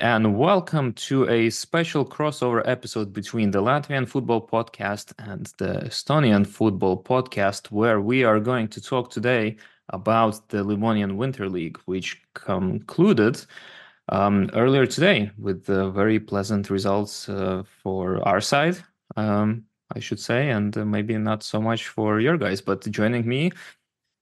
[0.00, 6.46] And welcome to a special crossover episode between the Latvian Football Podcast and the Estonian
[6.46, 9.58] Football Podcast, where we are going to talk today
[9.90, 13.44] about the Livonian Winter League, which concluded
[14.08, 18.78] um, earlier today with uh, very pleasant results uh, for our side,
[19.16, 22.62] um, I should say, and uh, maybe not so much for your guys.
[22.62, 23.52] But joining me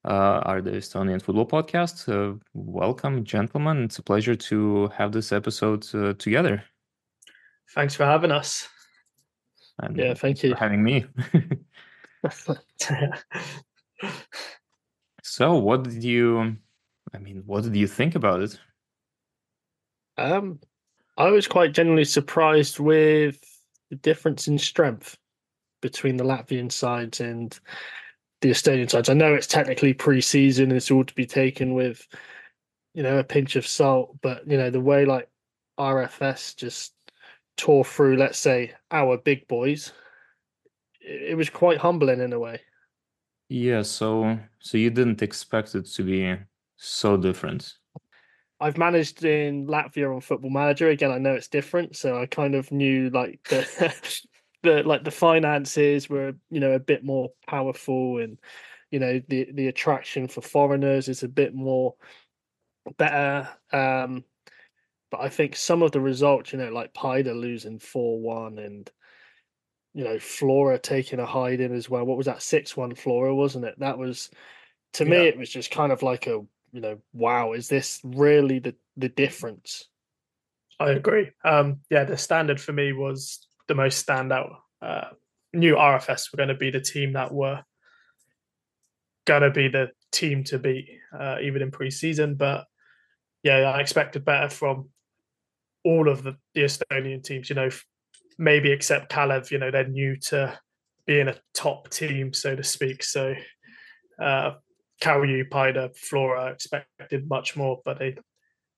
[0.05, 2.09] uh, are the Estonian Football Podcast.
[2.09, 3.85] Uh, welcome, gentlemen.
[3.85, 6.63] It's a pleasure to have this episode uh, together.
[7.75, 8.69] Thanks for having us.
[9.81, 10.51] And Yeah, thank you.
[10.53, 11.07] for having me.
[15.23, 16.57] so, what did you?
[17.15, 18.59] I mean, what did you think about it?
[20.17, 20.59] um,
[21.17, 23.41] I was quite generally surprised with
[23.91, 25.17] the difference in strength
[25.81, 27.59] between the Latvian sides and
[28.41, 29.09] the Estonian sides.
[29.09, 32.07] I know it's technically pre-season; it's all to be taken with,
[32.95, 34.17] you know, a pinch of salt.
[34.21, 35.29] But you know, the way like
[35.79, 36.95] RFS just
[37.57, 39.93] tore through, let's say, our big boys,
[41.01, 42.61] it, it was quite humbling in a way.
[43.49, 46.37] Yeah, so so you didn't expect it to be
[46.77, 47.75] so different.
[48.61, 50.89] I've managed in Latvia on Football Manager.
[50.89, 53.67] Again, I know it's different, so I kind of knew like the
[54.63, 58.39] the like the finances were you know a bit more powerful, and
[58.91, 61.95] you know the the attraction for foreigners is a bit more
[62.97, 63.49] better.
[63.73, 64.25] Um,
[65.11, 68.91] but I think some of the results, you know, like Paide losing four one, and
[69.95, 72.05] you know Flora taking a hide in as well.
[72.05, 73.79] What was that six one Flora, wasn't it?
[73.79, 74.31] That was
[74.95, 75.23] to me, Yeah.
[75.25, 76.41] it was just kind of like a
[76.73, 79.89] you know, wow, is this really the the difference?
[80.79, 81.31] I agree.
[81.45, 84.57] Um, yeah, the standard for me was the most standout.
[84.83, 85.09] Uh,
[85.53, 87.63] knew RFS were going to be the team that were
[89.27, 92.35] going to be the team to beat, uh, even in pre-season.
[92.35, 92.65] But
[93.43, 94.91] yeah, I expected better from
[95.85, 97.49] all of the, the Estonian teams.
[97.49, 97.69] You know,
[98.39, 99.51] maybe except Kalev.
[99.51, 100.59] You know, they're new to
[101.07, 103.03] being a top team, so to speak.
[103.03, 103.35] So,
[104.21, 104.53] uh,
[105.01, 108.17] Paide, Flora expected much more, but they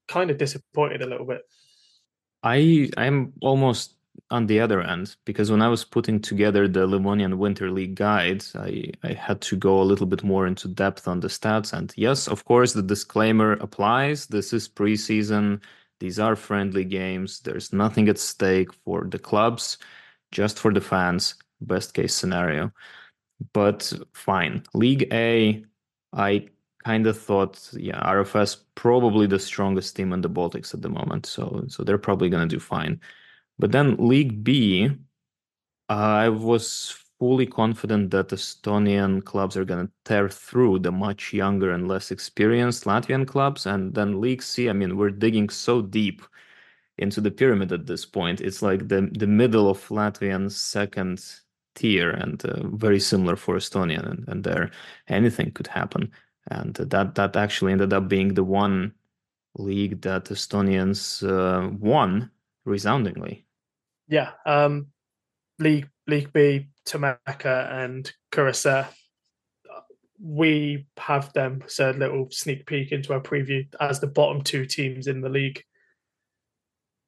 [0.09, 1.43] kind of disappointed a little bit.
[2.43, 3.97] I I'm almost
[4.31, 8.45] on the other end because when I was putting together the Livonian Winter League guide,
[8.55, 11.73] I, I had to go a little bit more into depth on the stats.
[11.73, 14.27] And yes, of course, the disclaimer applies.
[14.27, 15.63] This is preseason.
[15.99, 17.41] These are friendly games.
[17.41, 19.79] There's nothing at stake for the clubs,
[20.33, 21.35] just for the fans.
[21.61, 22.73] Best case scenario.
[23.53, 24.63] But fine.
[24.75, 25.65] League A,
[26.13, 26.49] I
[26.85, 31.27] kind of thought, yeah, RFS probably the strongest team in the Baltics at the moment,
[31.27, 33.01] so so they're probably gonna do fine.
[33.61, 34.91] But then League B,
[35.89, 41.87] I was fully confident that Estonian clubs are gonna tear through the much younger and
[41.87, 46.23] less experienced Latvian clubs, and then League C, I mean, we're digging so deep
[46.99, 48.41] into the pyramid at this point.
[48.41, 51.23] It's like the the middle of Latvian second
[51.75, 54.71] tier, and uh, very similar for Estonian, and, and there
[55.09, 56.13] anything could happen
[56.49, 58.93] and that that actually ended up being the one
[59.57, 62.31] league that Estonians uh, won
[62.65, 63.47] resoundingly.
[64.11, 64.89] Yeah, um,
[65.61, 68.89] League League B, Tammeka and Kuressaare.
[70.23, 74.67] We have them so a little sneak peek into our preview as the bottom two
[74.67, 75.63] teams in the league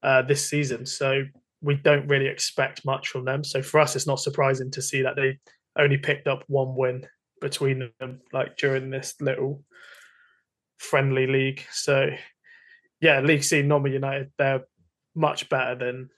[0.02, 0.86] uh, this season.
[0.86, 1.24] So
[1.60, 3.44] we don't really expect much from them.
[3.44, 5.38] So for us, it's not surprising to see that they
[5.76, 7.06] only picked up one win
[7.40, 9.64] between them, like during this little
[10.78, 11.64] friendly league.
[11.72, 12.10] So
[13.00, 14.64] yeah, League C, Nõmme United, they're
[15.14, 16.08] much better than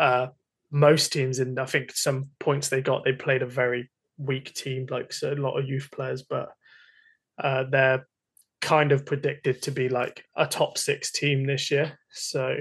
[0.00, 0.28] uh,
[0.70, 1.38] most teams.
[1.38, 5.32] And I think some points they got, they played a very weak team, like so
[5.32, 6.48] a lot of youth players, but
[7.42, 8.06] uh, they're
[8.60, 11.98] kind of predicted to be like a top six team this year.
[12.12, 12.56] So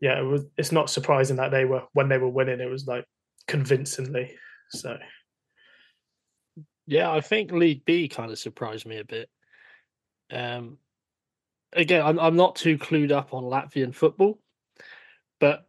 [0.00, 0.44] yeah, it was.
[0.58, 2.60] It's not surprising that they were when they were winning.
[2.60, 3.04] It was like
[3.46, 4.36] convincingly.
[4.70, 4.96] So
[6.86, 9.30] Yeah, I think League B kind of surprised me a bit.
[10.32, 10.78] Um,
[11.72, 14.40] again, I'm I'm not too clued up on Latvian football,
[15.38, 15.66] but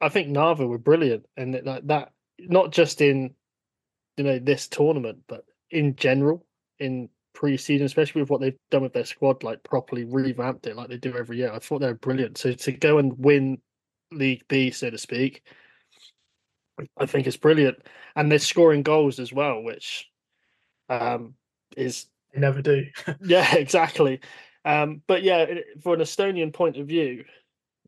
[0.00, 3.34] I think Narva were brilliant, and that like that not just in
[4.16, 6.46] you know this tournament, but in general
[6.78, 10.88] in pre-season, especially with what they've done with their squad, like properly revamped it like
[10.88, 11.52] they do every year.
[11.52, 12.38] I thought they were brilliant.
[12.38, 13.58] So to go and win
[14.10, 15.42] League B, so to speak,
[16.98, 17.78] I think it's brilliant,
[18.16, 20.08] and they're scoring goals as well, which
[20.88, 21.34] um,
[21.76, 22.86] is they never do.
[23.22, 24.20] yeah, exactly.
[24.64, 25.46] Um, but yeah,
[25.82, 27.24] for an Estonian point of view,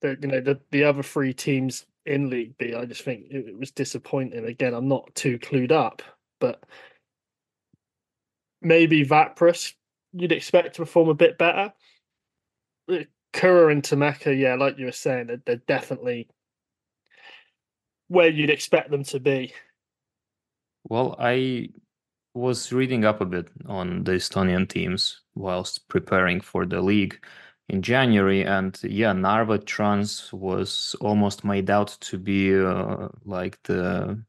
[0.01, 3.49] the you know the, the other three teams in League B, I just think it,
[3.49, 4.45] it was disappointing.
[4.45, 6.03] Again, I'm not too clued up,
[6.41, 6.65] but
[8.61, 9.75] maybe Vaprus
[10.13, 11.73] you'd expect to perform a bit better.
[13.33, 16.29] Kura and Tammeka, yeah, like you were saying, they're, they're definitely
[18.09, 19.55] where you'd expect them to be.
[20.85, 21.71] Well, I
[22.35, 27.25] was reading up a bit on the Estonian teams whilst preparing for the league
[27.69, 34.23] in January, and yeah, Narva Trans was almost made out to be uh, like the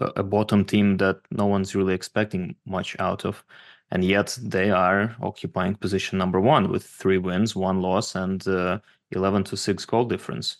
[0.00, 3.44] a bottom team that no one's really expecting much out of,
[3.90, 8.78] and yet they are occupying position number one with three wins, one loss, and uh,
[9.10, 10.58] eleven to six goal difference,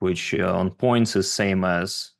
[0.00, 2.12] which uh, on points is same as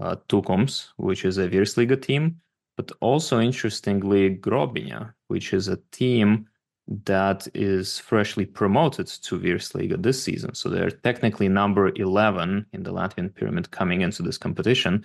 [0.00, 2.40] uh, Tukums, which is a Virslīga team,
[2.76, 6.48] but also interestingly Grobina, which is a team
[6.86, 10.54] that is freshly promoted to Virslīga this season.
[10.54, 15.04] So they're technically number 11 in the Latvian pyramid coming into this competition.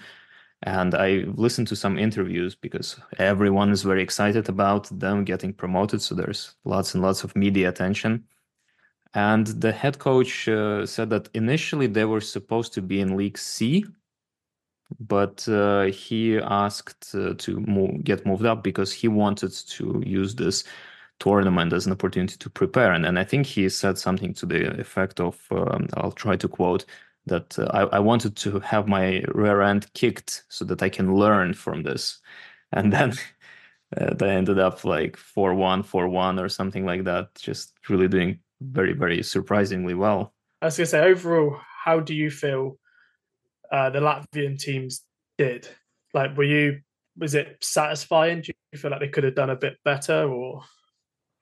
[0.64, 6.02] And I listened to some interviews because everyone is very excited about them getting promoted.
[6.02, 8.26] So there's lots and lots of media attention.
[9.14, 13.38] And the head coach uh, said that initially they were supposed to be in League
[13.38, 13.86] C,
[15.00, 20.64] but uh, he asked uh, to get moved up because he wanted to use this
[21.20, 22.92] tournament as an opportunity to prepare.
[22.92, 26.48] And, and I think he said something to the effect of, um, I'll try to
[26.48, 26.86] quote,
[27.26, 31.14] that uh, I, I, wanted to have my rear end kicked so that I can
[31.16, 32.20] learn from this.
[32.72, 33.14] And then
[33.98, 38.08] uh, they ended up like 4 1, 4 1 or something like that, just really
[38.08, 40.34] doing very, very surprisingly well.
[40.62, 42.78] I was going to say, overall, how do you feel
[43.72, 45.04] uh, the Latvian teams
[45.40, 45.68] did?
[46.14, 46.82] Like, were you,
[47.18, 48.42] was it satisfying?
[48.42, 50.62] Do you feel like they could have done a bit better or?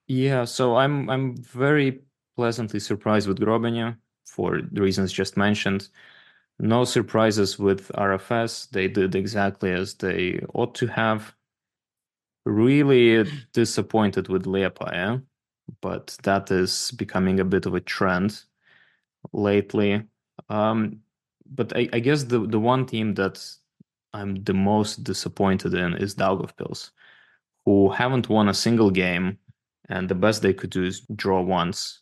[0.08, 2.02] Yeah, so I'm I'm very
[2.36, 5.90] pleasantly surprised with Grobina for the reasons just mentioned.
[6.60, 8.70] No surprises with RFS.
[8.70, 11.36] They did exactly as they ought to have.
[12.46, 15.22] Really disappointed with Liepāja,
[15.82, 18.44] but that is becoming a bit of a trend
[19.34, 20.06] lately.
[20.48, 21.02] Um,
[21.46, 23.46] but I, I, guess the, the one team that
[24.14, 26.92] I'm the most disappointed in is Daugavpils,
[27.66, 29.38] who haven't won a single game
[29.90, 32.02] and the best they could do is draw once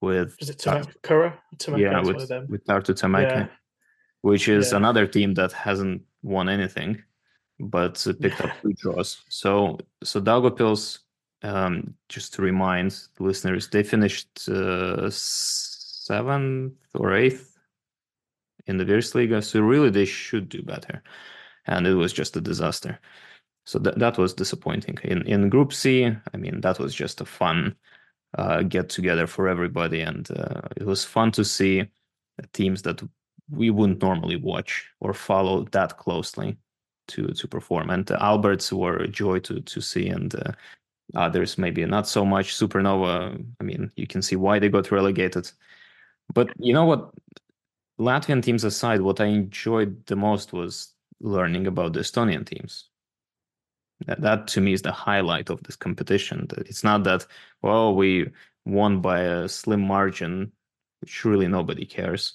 [0.00, 0.62] with is it
[1.02, 1.38] Kura?
[1.76, 3.46] yeah, with with Tartu Tammeka, yeah.
[4.22, 4.76] which is yeah.
[4.76, 7.02] another team that hasn't won anything,
[7.58, 9.22] but picked up two draws.
[9.28, 11.00] So so Daugavpils,
[11.42, 17.56] um, just to remind the listeners, they finished uh, seventh or eighth
[18.66, 21.02] in the Virslīga, so really they should do better,
[21.66, 23.00] and it was just a disaster.
[23.68, 24.96] So that that was disappointing.
[25.04, 27.76] In in Group C, I mean, that was just a fun
[28.38, 31.84] uh, get together for everybody, and uh, it was fun to see
[32.54, 33.02] teams that
[33.50, 36.56] we wouldn't normally watch or follow that closely
[37.08, 37.90] to to perform.
[37.90, 40.52] And the Alberts were a joy to to see, and uh,
[41.14, 42.56] others maybe not so much.
[42.56, 45.52] Supernova, I mean, you can see why they got relegated.
[46.32, 47.12] But you know what?
[47.98, 52.88] Latvian teams aside, what I enjoyed the most was learning about the Estonian teams
[54.06, 56.46] that, that to me is the highlight of this competition.
[56.58, 57.26] It's not that,
[57.62, 58.30] well, we
[58.64, 60.52] won by a slim margin,
[61.00, 62.34] which really nobody cares.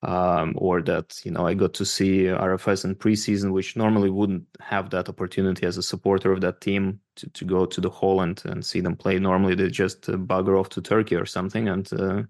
[0.00, 4.46] Um, or that you know I got to see RFS in preseason, which normally wouldn't
[4.60, 8.42] have that opportunity as a supporter of that team to, to go to the Holland
[8.44, 9.18] and see them play.
[9.18, 12.22] Normally they just uh, bugger off to Turkey or something, and uh,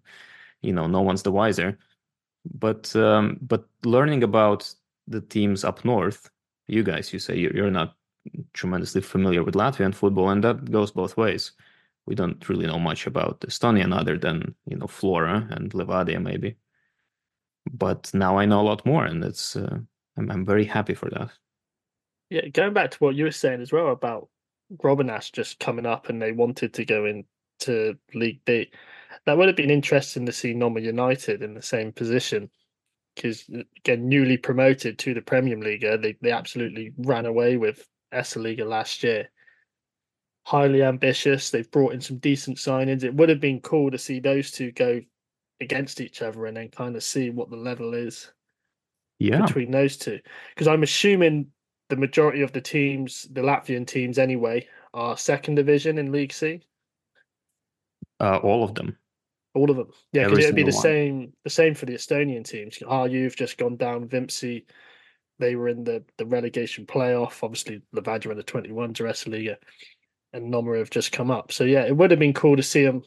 [0.62, 1.78] you know no one's the wiser.
[2.54, 4.74] But um, but learning about
[5.06, 6.30] the teams up north,
[6.68, 7.96] you guys, you say you're, you're not
[8.52, 11.52] tremendously familiar with Latvian football, and that goes both ways.
[12.06, 16.56] We don't really know much about Estonian other than you know Flora and Levadia maybe.
[17.70, 19.78] But now I know a lot more, and it's uh,
[20.16, 21.30] I'm, I'm very happy for that.
[22.30, 24.28] Yeah, going back to what you were saying as well about
[24.76, 28.70] Grobina's just coming up, and they wanted to go into League B.
[29.26, 32.50] That would have been interesting to see Nõmme United in the same position
[33.18, 38.66] because again, newly promoted to the Premier League, they they absolutely ran away with Esiliiga
[38.66, 39.30] last year.
[40.46, 41.50] Highly ambitious.
[41.50, 43.04] They've brought in some decent signings.
[43.04, 45.00] It would have been cool to see those two go
[45.60, 48.32] against each other and then kind of see what the level is
[49.18, 49.42] yeah.
[49.42, 50.20] between those two.
[50.54, 51.48] Because I'm assuming
[51.88, 56.62] the majority of the teams, the Latvian teams anyway, are second division in League C.
[58.20, 58.96] Uh, all of them.
[59.54, 59.90] All of them.
[60.12, 60.82] Yeah, because it'd be the one.
[60.82, 62.80] same the same for the Estonian teams.
[62.80, 64.08] you've just gone down.
[64.08, 64.64] Viimsi
[65.38, 67.42] they were in the, the relegation playoff.
[67.42, 69.56] Obviously, Levadia in the 21 to Esiliiga
[70.32, 71.52] and Nõmme have just come up.
[71.52, 73.02] So, yeah, it would have been cool to see them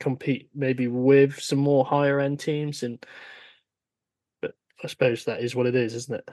[0.00, 2.82] compete maybe with some more higher end teams.
[2.82, 3.04] And
[4.42, 6.28] But I suppose that is what it is, isn't it?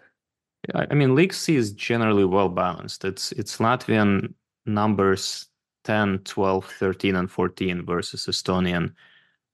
[0.69, 3.03] Yeah, I mean, League C is generally well balanced.
[3.05, 4.33] It's it's Latvian
[4.65, 5.47] numbers
[5.85, 8.93] 10, 12, 13, and 14 versus Estonian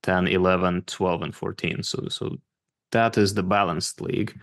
[0.03, 1.83] 10, 11, 12, and 14.
[1.83, 2.37] So so
[2.91, 4.37] that is the balanced league.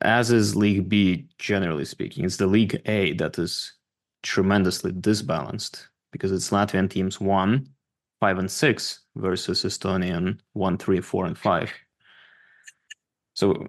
[0.00, 3.74] As is League B, generally speaking, it's the League A that is
[4.22, 7.68] tremendously disbalanced because it's Latvian teams one,
[8.20, 11.72] five, and six versus Estonian one, three, four, and five.
[13.34, 13.66] So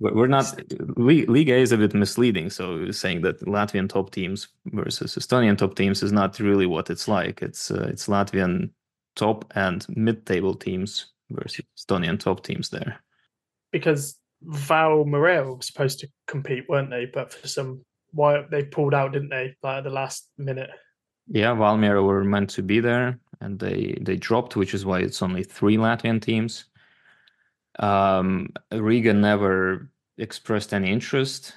[0.00, 0.60] we're not
[0.98, 2.50] League A is a bit misleading.
[2.50, 7.06] So saying that Latvian top teams versus Estonian top teams is not really what it's
[7.06, 7.40] like.
[7.40, 8.70] It's uh, it's Latvian
[9.14, 12.98] top and mid-table teams versus Estonian top teams there.
[13.70, 17.06] Because Val were supposed to compete, weren't they?
[17.06, 19.56] But for some why they pulled out, didn't they?
[19.62, 20.70] Like at the last minute.
[21.28, 25.22] Yeah, Valmiera were meant to be there, and they they dropped, which is why it's
[25.22, 26.64] only three Latvian teams.
[27.78, 31.54] Um, Riga never expressed any interest,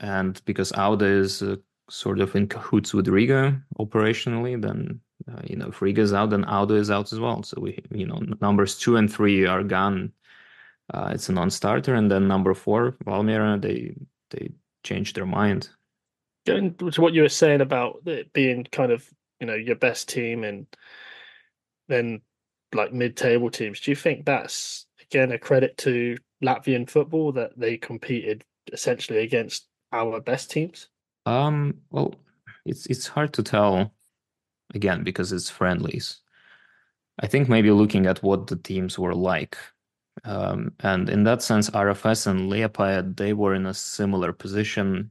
[0.00, 1.56] and because Auda is uh,
[1.90, 5.00] sort of in cahoots with Riga operationally, then
[5.30, 7.42] uh, you know if Riga is out, then Auda is out as well.
[7.42, 10.12] So we, you know, numbers two and three are gone.
[10.92, 13.94] Uh, it's a non-starter, and then number four, Valmiera, they
[14.30, 14.52] they
[14.84, 15.70] changed their mind.
[16.46, 19.08] Going to what you were saying about it being kind of
[19.40, 20.66] you know your best team and
[21.88, 22.20] then
[22.74, 27.76] like mid-table teams, do you think that's again a credit to Latvian football that they
[27.76, 30.88] competed essentially against our best teams?
[31.26, 32.14] Um, well,
[32.64, 33.94] it's it's hard to tell
[34.74, 36.20] again because it's friendlies.
[37.20, 39.56] I think maybe looking at what the teams were like.
[40.24, 45.10] Um, and in that sense, RFS and Liepaja, they were in a similar position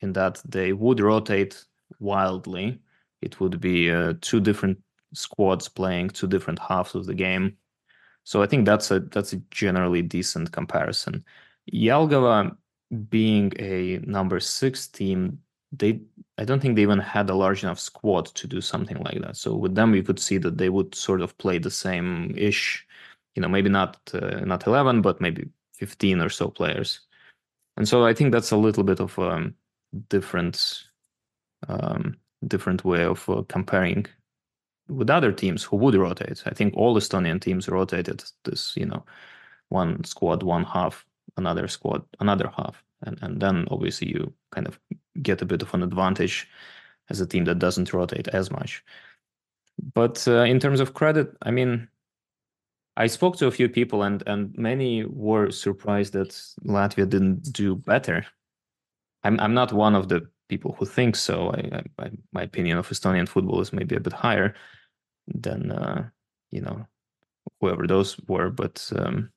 [0.00, 1.64] in that they would rotate
[2.00, 2.80] wildly.
[3.22, 4.78] It would be uh, two different
[5.14, 7.56] squads playing two different halves of the game.
[8.24, 11.24] So I think that's a that's a generally decent comparison.
[11.72, 12.56] Jelgava
[13.08, 15.40] being a number six team,
[15.72, 16.00] they
[16.38, 19.36] I don't think they even had a large enough squad to do something like that.
[19.36, 22.86] So with them, you could see that they would sort of play the same ish,
[23.34, 27.00] you know, maybe not uh, not eleven, but maybe fifteen or so players.
[27.76, 29.54] And so I think that's a little bit of a um,
[30.08, 30.84] different
[31.68, 34.06] um, different way of uh, comparing
[34.88, 36.42] with other teams who would rotate.
[36.46, 39.04] I think all Estonian teams rotated this, you know,
[39.68, 42.82] one squad, one half, another squad, another half.
[43.02, 44.78] And, and then obviously you kind of
[45.22, 46.48] get a bit of an advantage
[47.10, 48.84] as a team that doesn't rotate as much.
[49.94, 51.88] But uh, in terms of credit, I mean,
[52.96, 56.30] I spoke to a few people and and many were surprised that
[56.64, 58.26] Latvia didn't do better.
[59.24, 61.50] I'm I'm not one of the people who think so.
[61.50, 64.54] I, I, my opinion of Estonian football is maybe a bit higher
[65.26, 66.08] than uh,
[66.50, 66.86] you know
[67.60, 69.30] whoever those were, but um,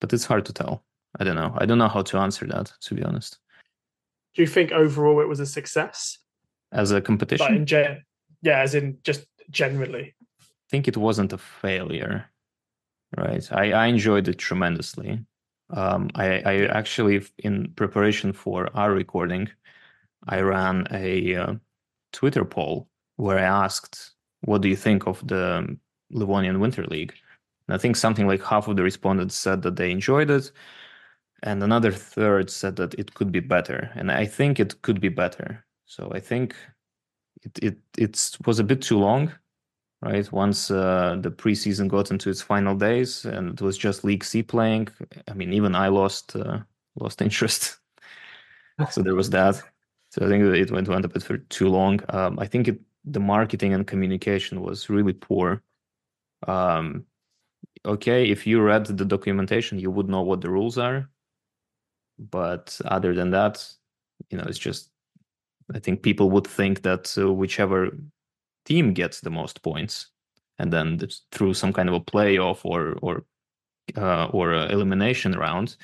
[0.00, 0.84] but it's hard to tell.
[1.18, 1.52] I don't know.
[1.58, 3.38] I don't know how to answer that to be honest.
[4.34, 6.18] Do you think overall it was a success
[6.70, 7.46] as a competition?
[7.46, 8.04] But in gen-
[8.42, 10.14] yeah, as in just generally.
[10.40, 12.31] I think it wasn't a failure,
[13.16, 13.46] right?
[13.52, 15.24] I, I enjoyed it tremendously.
[15.70, 19.48] Um, I, I actually, in preparation for our recording,
[20.28, 21.54] I ran a uh,
[22.12, 25.78] Twitter poll where I asked what do you think of the
[26.10, 27.14] Livonian Winter League?
[27.66, 30.50] And I think something like half of the respondents said that they enjoyed it,
[31.42, 33.90] and another third said that it could be better.
[33.94, 35.64] And I think it could be better.
[35.86, 36.54] So I think
[37.42, 39.32] it it it was a bit too long,
[40.02, 40.30] right?
[40.32, 44.42] Once uh, the preseason got into its final days, and it was just League C
[44.42, 44.88] playing.
[45.28, 46.58] I mean, even I lost uh,
[46.96, 47.78] lost interest.
[48.90, 49.62] so there was that.
[50.10, 52.00] So I think it went went a bit for too long.
[52.10, 55.62] Um, I think it the marketing and communication was really poor.
[56.46, 57.04] Um,
[57.84, 61.08] okay, if you read the documentation, you would know what the rules are.
[62.18, 63.66] But other than that,
[64.30, 64.90] you know, it's just,
[65.74, 67.96] I think people would think that uh, whichever
[68.64, 70.08] team gets the most points,
[70.58, 71.00] and then
[71.30, 73.24] through some kind of a playoff or or
[73.96, 75.76] uh, or elimination round,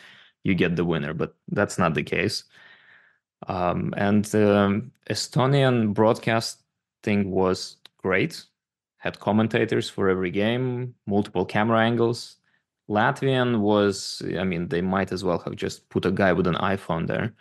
[0.44, 1.14] you get the winner.
[1.14, 2.44] But that's not the case.
[3.46, 6.62] Um, and um, Estonian broadcast
[7.02, 8.44] thing was great.
[8.98, 12.36] Had commentators for every game, multiple camera angles.
[12.88, 16.54] Latvian was, I mean, they might as well have just put a guy with an
[16.54, 17.34] iPhone there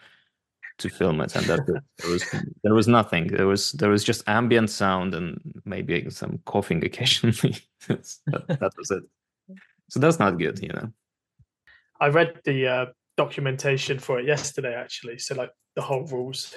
[0.77, 2.23] to film it, and that there was
[2.63, 3.27] there was nothing.
[3.27, 7.57] There was there was just ambient sound and maybe some coughing occasionally.
[7.87, 9.03] that, that was it.
[9.89, 10.91] So that's not good, you know.
[11.99, 15.17] I read the uh, documentation for it yesterday, actually.
[15.17, 16.53] So like the whole rules.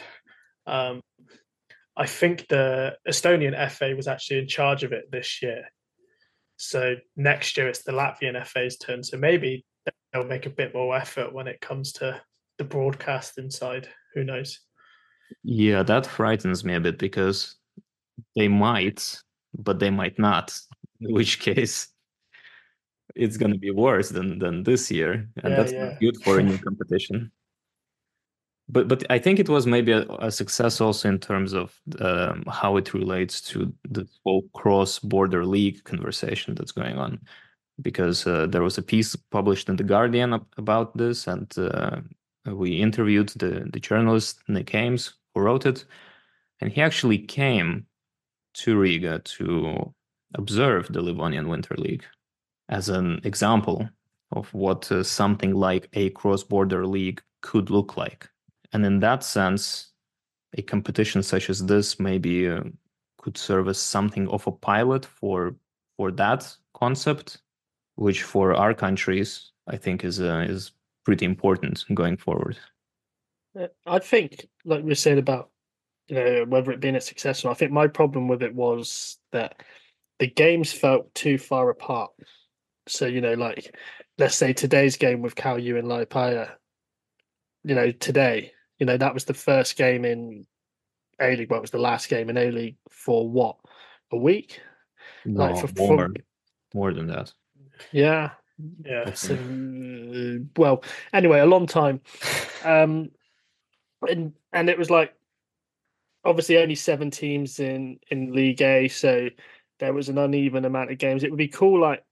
[0.67, 1.01] Um,
[1.97, 5.65] I think the Estonian FA was actually in charge of it this year.
[6.57, 9.03] So next year it's the Latvian FA's turn.
[9.03, 9.65] So maybe
[10.13, 12.21] they'll make a bit more effort when it comes to
[12.59, 13.89] the broadcast inside.
[14.15, 14.61] Who knows?
[15.43, 17.57] Yeah, that frightens me a bit because
[18.37, 19.19] they might,
[19.55, 20.59] but they might not.
[21.01, 21.89] In which case,
[23.15, 25.85] it's going to be worse than than this year, and Yeah, that's yeah.
[25.87, 27.33] not good for a new competition.
[28.69, 32.45] But but I think it was maybe a, a success also in terms of um,
[32.49, 37.21] how it relates to the whole cross-border league conversation that's going on,
[37.83, 42.01] because uh, there was a piece published in the Guardian about this, and uh,
[42.47, 45.85] we interviewed the the journalist Nick Ames who wrote it,
[46.61, 47.87] and he actually came
[48.55, 49.95] to Riga to
[50.35, 52.05] observe the Livonian Winter League
[52.69, 53.89] as an example
[54.33, 58.29] of what uh, something like a cross-border league could look like.
[58.73, 59.91] And in that sense,
[60.57, 62.63] a competition such as this maybe uh,
[63.19, 65.57] could serve as something of a pilot for
[65.97, 67.43] for that concept,
[67.97, 70.73] which for our countries I think is uh, is
[71.05, 72.59] pretty important going forward.
[73.59, 75.51] Uh, I think, like we said about,
[76.09, 78.55] you know, whether it being a success or not, I think my problem with it
[78.55, 79.63] was that
[80.19, 82.11] the games felt too far apart.
[82.87, 83.75] So, you know, like
[84.19, 86.51] let's say today's game with Cal Kalju and Liepaja,
[87.65, 90.47] you know, today, you know, that was the first game in
[91.21, 93.57] A League, well, it was the last game in A League for what?
[94.13, 94.61] A week?
[95.25, 96.09] No, Like for- for- more,
[96.75, 97.33] more than that.
[97.93, 98.33] Yeah.
[98.85, 99.13] Yeah.
[99.15, 99.37] So,
[100.57, 102.01] well, anyway, a long time.
[102.63, 103.11] Um,
[104.07, 105.15] and and it was like
[106.27, 109.31] obviously only seven teams in in League A, so
[109.79, 111.23] there was an uneven amount of games.
[111.25, 112.05] It would be cool, like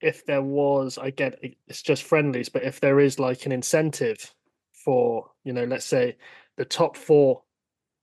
[0.00, 0.96] if there was.
[0.96, 4.32] I get it- it's just friendlies, but if there is like an incentive
[4.72, 6.16] for you know, let's say
[6.56, 7.42] the top four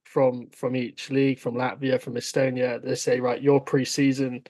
[0.04, 4.44] from from each league, from Latvia, from Estonia, they say right, your pre-season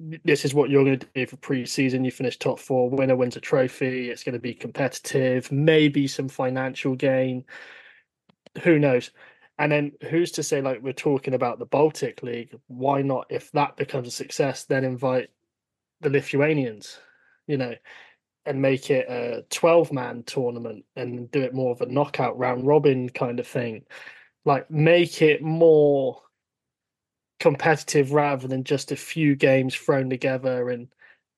[0.00, 2.04] this is what you're going to do for pre-season.
[2.04, 4.10] You finish top four, winner wins a trophy.
[4.10, 7.44] It's going to be competitive, maybe some financial gain.
[8.62, 9.10] Who knows?
[9.58, 12.54] And then who's to say, like we're talking about the Baltic League?
[12.68, 15.30] Why not, if that becomes a success, then invite
[16.00, 16.98] the Lithuanians,
[17.48, 17.74] you know,
[18.46, 22.66] and make it a 12 man tournament and do it more of a knockout round
[22.66, 23.82] robin kind of thing?
[24.44, 26.22] Like make it more
[27.40, 30.88] competitive rather than just a few games thrown together and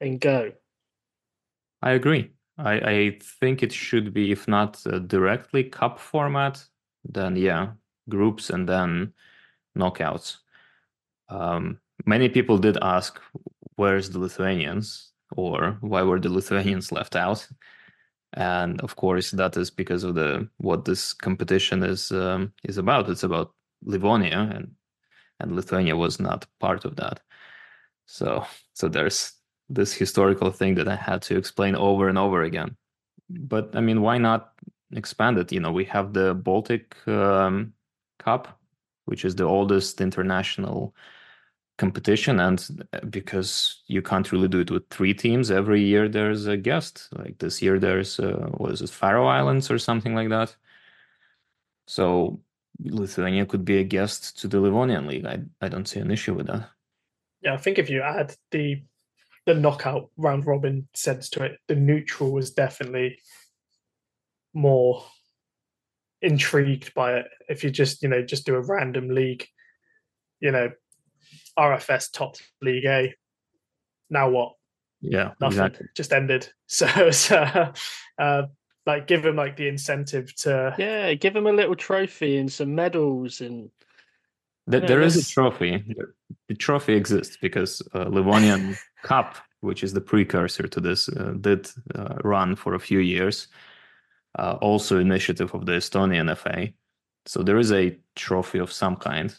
[0.01, 0.53] and go.
[1.83, 2.31] I agree.
[2.59, 6.63] I, I think it should be, if not uh, directly cup format,
[7.05, 7.73] then yeah,
[8.09, 9.13] groups and then
[9.77, 10.39] knockouts.
[11.29, 13.21] Um, many people did ask,
[13.77, 17.47] where's the Lithuanians or why were the Lithuanians left out?
[18.35, 23.09] And of course, that is because of the what this competition is um, is about.
[23.09, 24.71] It's about Livonia, and
[25.41, 27.21] and Lithuania was not part of that.
[28.07, 29.33] So so there's
[29.69, 32.77] this historical thing that I had to explain over and over again.
[33.29, 34.53] But I mean, why not
[34.93, 35.53] expand it?
[35.53, 37.73] You know, we have the Baltic um,
[38.19, 38.61] Cup,
[39.05, 40.95] which is the oldest international
[41.79, 46.47] competition, and uh, because you can't really do it with three teams, every year there's
[46.47, 47.09] a guest.
[47.13, 50.55] Like this year, there's uh, what is it, Faroe Islands or something like that.
[51.87, 52.41] So
[52.85, 55.27] Lithuania could be a guest to the Livonian League.
[55.27, 56.69] I I don't see an issue with that.
[57.43, 58.83] Yeah, I think if you add the
[59.47, 63.19] the knockout round robin sense to it, the neutral was definitely
[64.53, 65.05] more
[66.23, 67.27] intrigued by it.
[67.49, 69.47] If you just, you know, just do a random league,
[70.41, 70.71] you know,
[71.59, 73.15] RFS top league A.
[74.11, 74.53] Now what?
[75.01, 75.47] Yeah, Nothing.
[75.47, 75.87] exactly.
[75.97, 76.49] Just ended.
[76.67, 77.73] So, so
[78.19, 78.43] uh,
[78.87, 82.75] like give them like the incentive to Yeah, give them a little trophy and some
[82.75, 83.71] medals and
[84.71, 85.85] Th- Yeah, there is a trophy.
[85.87, 86.13] The-
[86.49, 91.71] The trophy exists because uh, Livonian Cup, which is the precursor to this, uh, did
[91.95, 93.49] uh, run for a few years.
[94.39, 96.73] Uh, also, initiative of the Estonian FA.
[97.27, 99.35] So there is a trophy of some kind.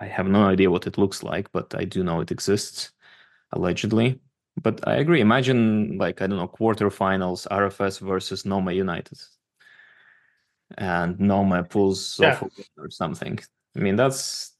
[0.00, 2.92] I have no idea what it looks like, but I do know it exists,
[3.52, 4.20] allegedly.
[4.62, 5.20] But I agree.
[5.20, 9.18] Imagine, like I don't know, quarterfinals RFS versus Nõmme United,
[10.78, 12.32] and Nõmme pulls Yeah.
[12.32, 12.42] off
[12.78, 13.38] or something.
[13.76, 14.52] I mean, that's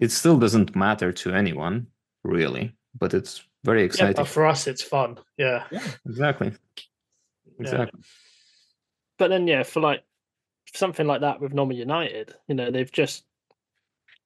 [0.00, 0.10] it.
[0.10, 1.86] Still doesn't matter to anyone,
[2.24, 4.14] really, but it's very yeah, exciting.
[4.16, 5.18] but for us it's fun.
[5.38, 5.64] Yeah.
[6.06, 6.52] exactly,
[7.58, 8.00] exactly.
[9.18, 10.04] but then yeah, for like
[10.74, 13.24] something like that with Nõmme United, you know, they've just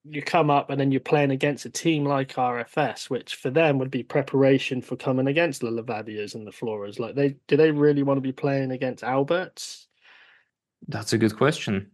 [0.04, 3.78] you come up and then you're playing against a team like RFS, which for them
[3.78, 6.98] would be preparation for coming against the Levadias and the Floras.
[6.98, 9.86] Like they do they really want to be playing against Alberts?
[10.88, 11.92] That's a good question.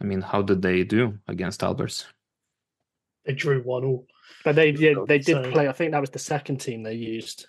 [0.00, 2.06] I mean, how did they do against Alberts?
[3.26, 4.06] They drew one all.
[4.44, 5.68] But they yeah, they did so- play.
[5.68, 7.46] I think that was the second team they used.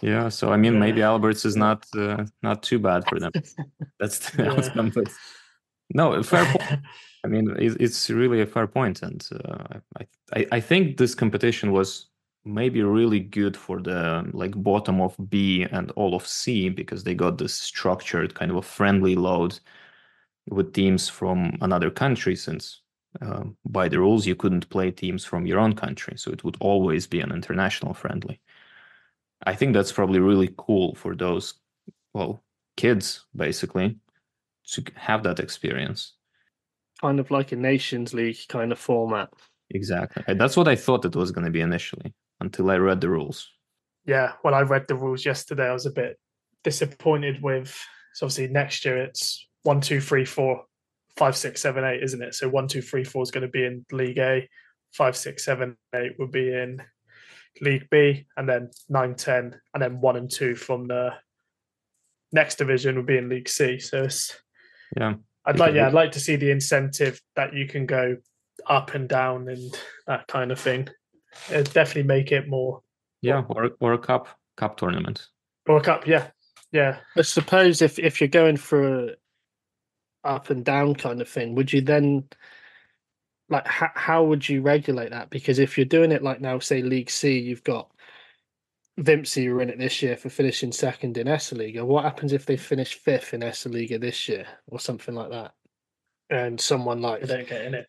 [0.00, 0.78] Yeah, so I mean, Yeah.
[0.78, 3.32] maybe Alberts is not uh, not too bad for them.
[4.00, 4.52] That's the Yeah.
[4.52, 4.92] outcome.
[4.94, 5.08] But
[5.92, 6.80] no, fair point.
[7.28, 9.80] I mean, it's really a fair point, and uh,
[10.34, 12.06] I, I think this competition was
[12.46, 17.14] maybe really good for the like bottom of B and all of C because they
[17.14, 19.60] got this structured kind of a friendly load
[20.48, 22.80] with teams from another country since
[23.20, 26.56] uh, by the rules you couldn't play teams from your own country so it would
[26.60, 28.40] always be an international friendly.
[29.44, 31.52] I think that's probably really cool for those
[32.14, 32.42] well
[32.78, 33.98] kids basically
[34.68, 36.14] to have that experience
[37.00, 39.28] kind of like a nations league kind of format
[39.70, 43.08] exactly that's what i thought it was going to be initially until i read the
[43.08, 43.50] rules
[44.06, 46.18] yeah well i read the rules yesterday i was a bit
[46.64, 47.78] disappointed with
[48.14, 50.64] so obviously next year it's one, two, three, four,
[51.16, 52.34] five, six, seven, eight, isn't it?
[52.34, 54.48] So one, two, three, four is going to be in League A,
[54.92, 56.82] five, six, seven, eight would be in
[57.60, 61.10] League B, and then nine, ten, and then one and two from the
[62.32, 63.78] next division would be in League C.
[63.78, 64.40] So it's
[64.96, 65.14] yeah.
[65.48, 68.18] I'd like yeah, I'd like to see the incentive that you can go
[68.66, 69.74] up and down and
[70.06, 70.88] that kind of thing.
[71.50, 72.82] It'd definitely make it more
[73.22, 75.26] yeah, or or a cup cup tournament.
[75.66, 76.28] Or a cup, yeah.
[76.70, 76.98] Yeah.
[77.16, 79.14] I suppose if if you're going for a
[80.22, 82.24] up and down kind of thing, would you then
[83.48, 85.30] like how, how would you regulate that?
[85.30, 87.90] Because if you're doing it like now, say League C, you've got
[88.98, 91.84] Viimsi who are in it this year for finishing second in Esiliiga.
[91.84, 95.52] What happens if they finish fifth in Esiliiga this year or something like that?
[96.30, 97.86] And someone like they don't get in it.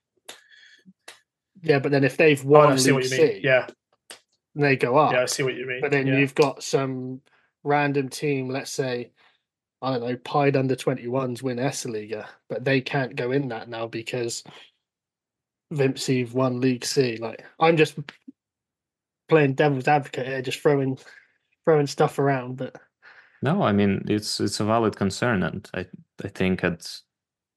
[1.62, 3.20] Yeah, but then if they've won oh, I see League what you mean.
[3.20, 3.68] C, yeah,
[4.56, 5.12] they go up.
[5.12, 5.82] Yeah, I see what you mean.
[5.82, 6.18] But then yeah.
[6.20, 7.22] you've got some
[7.64, 9.12] random team, let's say
[9.82, 13.88] I don't know, Paide under 21s win Esiliiga, but they can't go in that now
[13.88, 14.44] because
[15.74, 17.18] Viimsi won League C.
[17.18, 17.96] Like I'm just
[19.30, 20.98] playing devil's advocate here, just throwing
[21.66, 22.58] throwing stuff around.
[22.58, 22.76] But
[23.42, 25.86] no, I mean it's it's a valid concern, and I
[26.24, 27.04] I think it's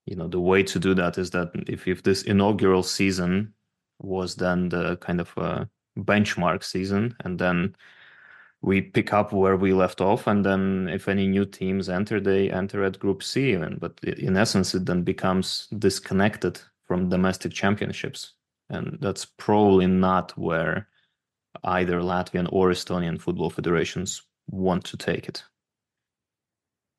[0.06, 3.54] you know the way to do that is that if if this inaugural season
[3.98, 7.74] was then the kind of a benchmark season, and then
[8.62, 12.50] we pick up where we left off and then if any new teams enter they
[12.50, 18.35] enter at group c and but in essence it then becomes disconnected from domestic championships
[18.70, 20.88] and that's probably not where
[21.64, 25.42] either latvian or estonian football federations want to take it.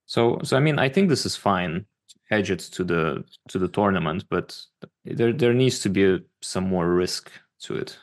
[0.05, 1.85] So so i mean i think this is fine
[2.29, 4.59] hedge it to the to the tournament but
[5.05, 7.31] there there needs to be some more risk
[7.63, 7.97] to it.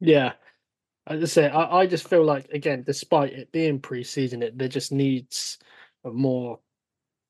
[0.00, 0.32] Yeah.
[1.06, 4.68] I just say I, I just feel like again, despite it being pre-season, it there
[4.68, 5.58] just needs
[6.04, 6.60] a more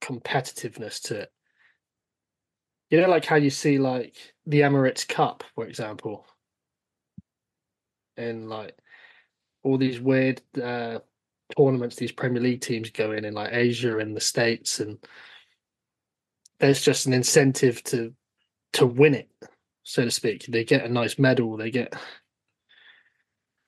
[0.01, 1.33] competitiveness to it.
[2.91, 6.27] You know, like how you see like the Emirates Cup, for example,
[8.19, 8.77] and like
[9.63, 10.99] all these weird uh,
[11.57, 14.99] tournaments these Premier League teams go in in like Asia and the States, and
[16.61, 18.13] there's just an incentive to
[18.75, 19.29] to win it,
[19.85, 20.47] so to speak.
[20.47, 21.95] They get a nice medal, they get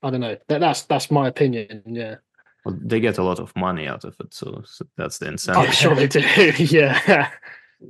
[0.02, 0.36] I don't know.
[0.48, 1.82] That, that's that's my opinion.
[1.86, 2.16] Yeah.
[2.64, 5.64] Well, they get a lot of money out of it, so, so that's the incentive.
[5.66, 6.20] I'm sure they do.
[6.58, 7.30] yeah.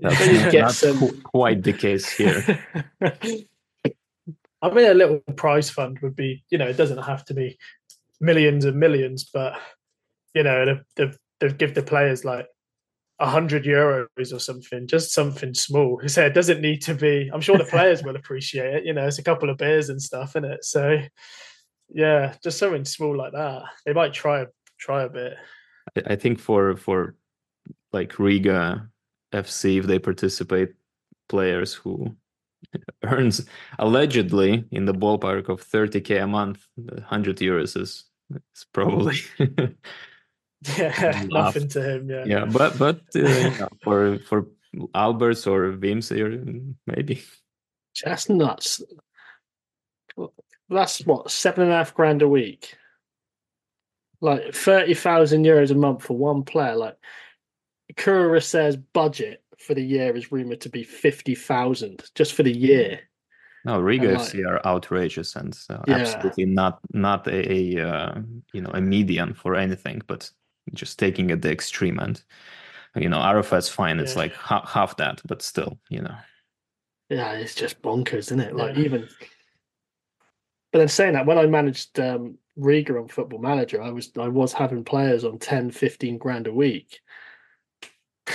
[0.00, 1.20] That's not, some...
[1.22, 2.64] quite the case here.
[4.62, 7.58] I mean, a little prize fund would be, you know, it doesn't have to be
[8.20, 9.54] millions and millions, but
[10.34, 11.10] you know, they,
[11.56, 12.46] give the players like
[13.18, 16.00] a hundred euros or something, just something small.
[16.06, 17.30] So it doesn't need to be.
[17.32, 18.84] I'm sure the players will appreciate it.
[18.84, 20.64] You know, it's a couple of beers and stuff, in it.
[20.64, 21.00] So
[21.88, 23.62] yeah, just something small like that.
[23.84, 24.46] They might try
[24.78, 25.34] try a bit.
[26.06, 27.16] I think for for
[27.92, 28.88] like Riga
[29.32, 30.70] FC, if they participate,
[31.28, 32.16] players who
[33.04, 33.46] earns
[33.78, 38.04] allegedly in the ballpark of 30k a month, 100 euros is,
[38.54, 39.16] is probably
[40.76, 42.11] yeah nothing to him.
[42.11, 44.46] Yeah, yeah, but but uh, yeah, for for
[44.94, 46.11] Alberts or Vims,
[46.87, 47.22] maybe.
[47.94, 48.83] Just nuts.
[50.68, 52.76] That's what seven and a half grand a week,
[54.20, 56.76] like thirty thousand euros a month for one player.
[56.76, 56.96] Like
[57.96, 62.56] Kura says, budget for the year is rumored to be fifty thousand just for the
[62.56, 63.00] year.
[63.64, 65.96] No, Riga like, FC are outrageous and uh, yeah.
[65.96, 68.20] absolutely not not a, a uh,
[68.52, 70.30] you know a median for anything, but
[70.72, 72.22] just taking it the extreme end.
[72.96, 74.02] You know, RFS's fine; yeah.
[74.02, 76.14] it's like ha- half that, but still, you know.
[77.08, 78.56] Yeah, it's just bonkers, isn't it?
[78.56, 78.84] Like yeah.
[78.84, 79.08] even
[80.72, 84.28] but then saying that, when I managed um, Riga on Football Manager, I was I
[84.28, 87.00] was having players on 10, 15 grand a week.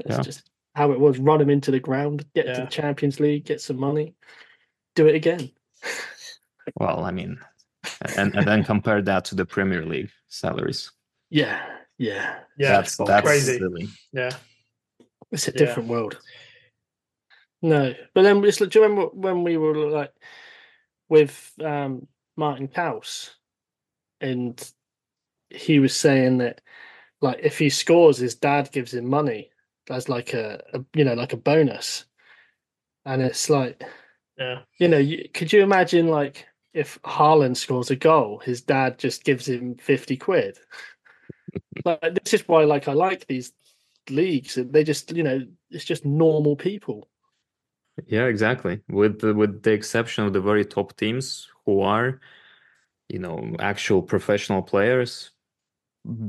[0.00, 0.22] It's yeah.
[0.22, 1.18] just how it was.
[1.18, 2.54] Run them into the ground, get yeah.
[2.54, 4.14] to the Champions League, get some money,
[4.94, 5.50] do it again.
[6.76, 7.38] well, I mean,
[8.16, 10.90] and, and then compare that to the Premier League salaries.
[11.30, 11.60] Yeah,
[11.98, 12.72] yeah, yeah.
[12.72, 13.58] That's, that's crazy.
[13.58, 13.88] Silly.
[14.12, 14.32] Yeah,
[15.30, 15.94] it's a different yeah.
[15.94, 16.18] world.
[17.62, 20.12] No, but then it's like, do you remember when we were like
[21.08, 23.30] with um, Martin Kaus,
[24.20, 24.60] and
[25.50, 26.60] he was saying that
[27.20, 29.50] like if he scores, his dad gives him money
[29.90, 32.04] as like a, a you know like a bonus,
[33.04, 33.82] and it's like
[34.38, 34.60] Yeah.
[34.78, 39.24] you know you, could you imagine like if Harlan scores a goal, his dad just
[39.24, 40.58] gives him fifty quid.
[41.84, 43.52] like this is why like I like these
[44.10, 44.58] leagues.
[44.60, 47.08] They just you know it's just normal people.
[48.06, 48.80] Yeah, exactly.
[48.88, 52.20] With the, with the exception of the very top teams who are,
[53.08, 55.30] you know, actual professional players,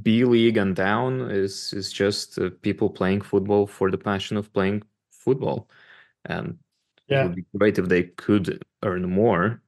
[0.02, 4.54] B League and down is is just uh, people playing football for the passion of
[4.54, 5.70] playing football,
[6.24, 6.58] and
[7.10, 9.62] it would be great if they could earn more.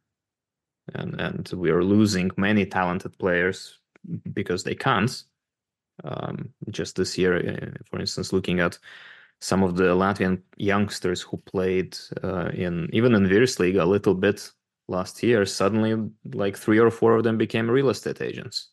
[0.93, 3.80] And and we are losing many talented players
[4.34, 5.24] because they can't.
[6.04, 8.78] Um, just this year, uh, for instance, looking at
[9.41, 14.52] some of the Latvian youngsters who played uh, in even in Virslīga a little bit
[14.88, 18.70] last year, suddenly like three or four of them became real estate agents.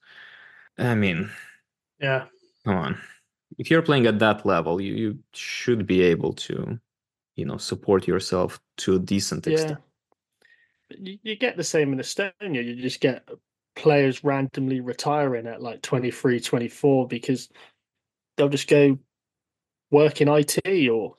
[0.78, 1.30] I mean,
[2.00, 2.26] Yeah.
[2.64, 2.98] come on.
[3.58, 6.78] If you're playing at that level, you, you should be able to,
[7.36, 9.78] you know, support yourself to a decent extent.
[10.88, 12.64] But You, you get the same in Estonia.
[12.64, 13.28] You just get
[13.76, 17.48] players randomly retiring at like 23, 24 because
[18.36, 18.98] they'll just go
[19.90, 21.14] work in IT or,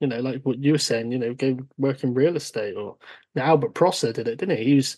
[0.00, 2.96] you know, like what you were saying, you know, go work in real estate or
[3.34, 4.64] now Albert Prosa did it, didn't he?
[4.64, 4.96] He was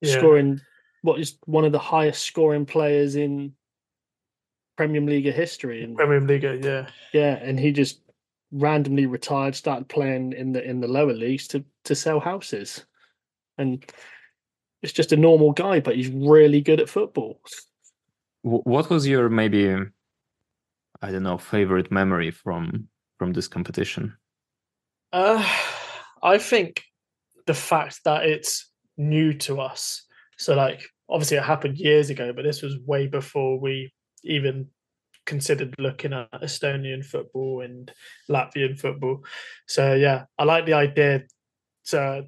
[0.00, 0.16] Yeah.
[0.18, 0.60] scoring
[1.02, 3.52] what is one of the highest scoring players in
[4.76, 5.82] Premier League history.
[5.82, 6.88] And Premier League, yeah.
[7.12, 8.00] yeah, and he just
[8.52, 12.84] randomly retired, started playing in the in the lower leagues to to sell houses,
[13.58, 13.84] and
[14.82, 17.40] it's just a normal guy, but he's really good at football.
[18.42, 19.74] What was your maybe,
[21.02, 24.16] I don't know, favorite memory from from this competition?
[25.12, 25.44] Uh,
[26.22, 26.84] I think
[27.46, 30.04] the fact that it's new to us.
[30.38, 33.92] So, like, obviously, it happened years ago, but this was way before we
[34.24, 34.68] even
[35.26, 37.92] considered looking at Estonian football and
[38.30, 39.24] Latvian football.
[39.66, 41.24] So, yeah, I like the idea.
[41.88, 42.24] To,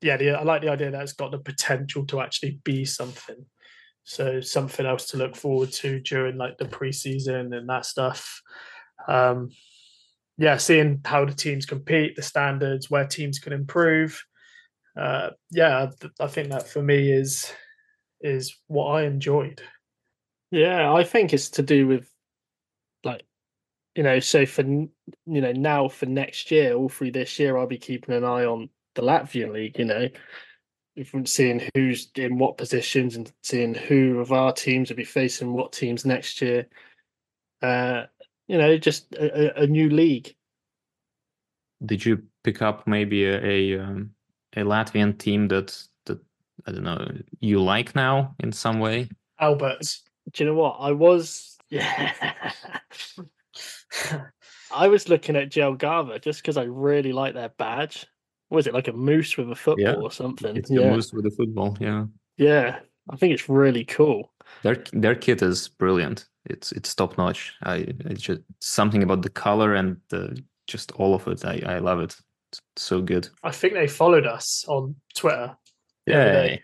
[0.00, 3.46] yeah, the, I like the idea that it's got the potential to actually be something.
[4.04, 8.42] So, something else to look forward to during like the preseason and that stuff.
[9.06, 9.50] Um,
[10.38, 14.24] yeah, seeing how the teams compete, the standards, where teams can improve.
[14.96, 17.52] Uh, yeah, th- I think that for me is
[18.20, 19.62] is what I enjoyed.
[20.50, 22.10] Yeah, I think it's to do with
[23.04, 23.24] like
[23.94, 24.90] you know, so for you
[25.26, 28.68] know now for next year, all through this year, I'll be keeping an eye on
[28.94, 29.78] the Latvian league.
[29.78, 30.08] You know,
[30.96, 35.04] if we're seeing who's in what positions and seeing who of our teams will be
[35.04, 36.66] facing what teams next year.
[37.62, 38.04] Uh,
[38.48, 40.34] you know, just a, a- a new league.
[41.84, 44.10] Did you pick up maybe a a, um,
[44.56, 46.18] a Latvian team that that
[46.66, 47.10] I don't know
[47.40, 49.08] you like now in some way?
[49.40, 49.98] Albert,
[50.32, 51.56] Do you know what I was?
[51.68, 52.12] Yeah.
[54.74, 58.06] I was looking at Jelgava just because I really like their badge.
[58.50, 60.56] Was it like a moose with a football or something?
[60.56, 61.76] It's yeah, moose with the football.
[61.80, 62.04] Yeah,
[62.36, 62.80] yeah.
[63.10, 64.32] I think it's really cool.
[64.62, 66.26] their their kit is brilliant.
[66.46, 67.52] It's it's top notch.
[67.62, 71.44] I it's just something about the color and the just all of it.
[71.44, 72.16] I I love it.
[72.52, 73.28] It's so good.
[73.42, 75.56] I think they followed us on Twitter.
[76.06, 76.62] the other day.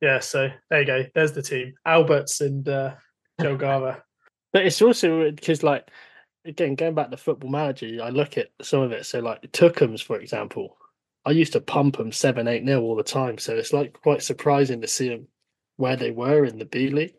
[0.00, 1.04] Yeah, Yeah, so there you go.
[1.14, 1.74] There's the team.
[1.86, 2.94] Alberts and uh,
[3.40, 4.02] Jelgava.
[4.52, 5.90] But it's also because, like,
[6.44, 9.04] again, going back to Football Manager, I look at some of it.
[9.04, 10.76] So, like, Tukums, for example,
[11.24, 13.38] I used to pump them seven, eight nil all the time.
[13.38, 15.26] So it's like quite surprising to see them
[15.76, 17.14] where they were in the B League.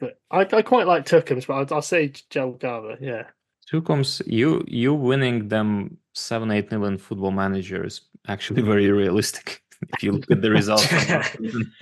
[0.00, 2.96] But I, I quite like Tukums, but I'll, I'll say Jelgava.
[3.00, 3.24] Yeah.
[3.70, 9.62] Tukums, you you winning them seven eight nil in Football Manager is actually very realistic.
[9.94, 10.86] if you look at the results.
[10.86, 11.72] from last season.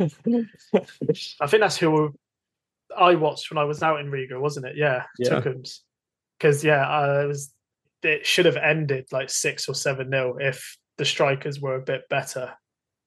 [1.41, 2.15] I think that's who
[2.97, 4.77] I watched when I was out in Riga, wasn't it?
[4.77, 5.31] Yeah, Yeah.
[5.41, 5.81] Tukums.
[6.39, 7.53] Because yeah, uh, I was.
[8.03, 12.09] It should have ended like six or seven nil if the strikers were a bit
[12.11, 12.53] better,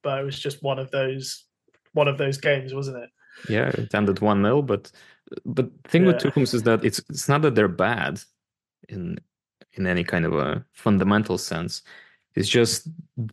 [0.02, 1.46] but it was just one of those
[1.94, 3.10] one of those games, wasn't it?
[3.50, 4.92] Yeah, it ended one 0 but
[5.46, 8.20] but the thing with Tukums is that it's it's not that they're bad
[8.90, 9.20] in
[9.74, 11.84] in any kind of a fundamental sense.
[12.36, 12.88] It's just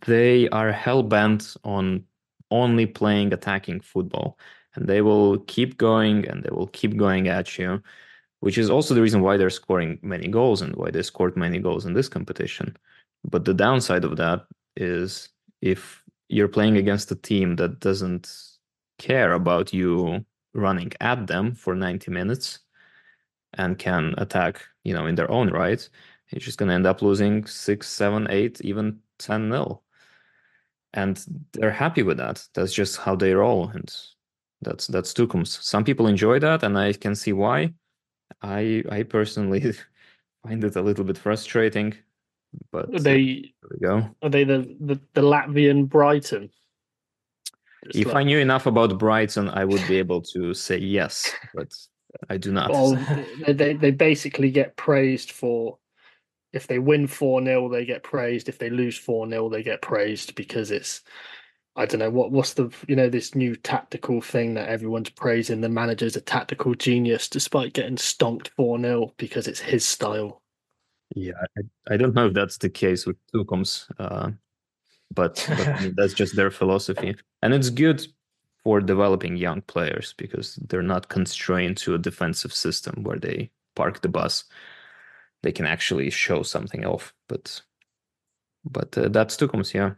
[0.05, 2.05] they are hell bent on
[2.51, 4.37] only playing attacking football,
[4.75, 7.81] and they will keep going and they will keep going at you,
[8.39, 11.59] which is also the reason why they're scoring many goals and why they scored many
[11.59, 12.75] goals in this competition.
[13.23, 15.29] But the downside of that is
[15.61, 18.31] if you're playing against a team that doesn't
[18.97, 22.59] care about you running at them for 90 minutes
[23.53, 25.87] and can attack, you know, in their own right,
[26.31, 29.83] you're just going to end up losing six, seven, eight, even 10 nil.
[30.93, 32.47] and they're happy with that.
[32.53, 33.93] That's just how they roll, and
[34.61, 35.61] that's that's Tukums.
[35.61, 37.73] Some people enjoy that, and I can see why.
[38.41, 39.73] I I personally
[40.47, 41.93] find it a little bit frustrating,
[42.71, 44.15] but Are they there we go.
[44.21, 46.49] are they the, the, the Latvian Brighton?
[47.85, 51.31] Just If like- I knew enough about Brighton, I would be able to say yes,
[51.53, 51.71] but
[52.29, 52.71] I do not.
[52.71, 52.97] Well,
[53.47, 55.77] they, they basically get praised for
[56.53, 58.47] if they win 4 0, they get praised.
[58.47, 61.01] If they lose 4 0, they get praised because it's
[61.75, 65.59] I don't know what what's the you know this new tactical thing that everyone's praising
[65.59, 70.41] the manager's a tactical genius despite getting stomped 4 0 because it's his style.
[71.13, 74.31] Yeah, I, I don't know if that's the case with Tukums, uh,
[75.13, 78.07] but, but that's just their philosophy, and it's good
[78.65, 84.01] for developing young players because they're not constrained to a defensive system where they park
[84.01, 84.43] the bus.
[85.43, 87.61] They can actually show something off, but
[88.65, 89.91] but uh, that's Tukums, yeah.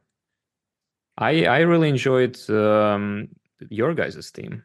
[1.18, 3.30] I I really enjoyed um,
[3.70, 4.64] your guys' team,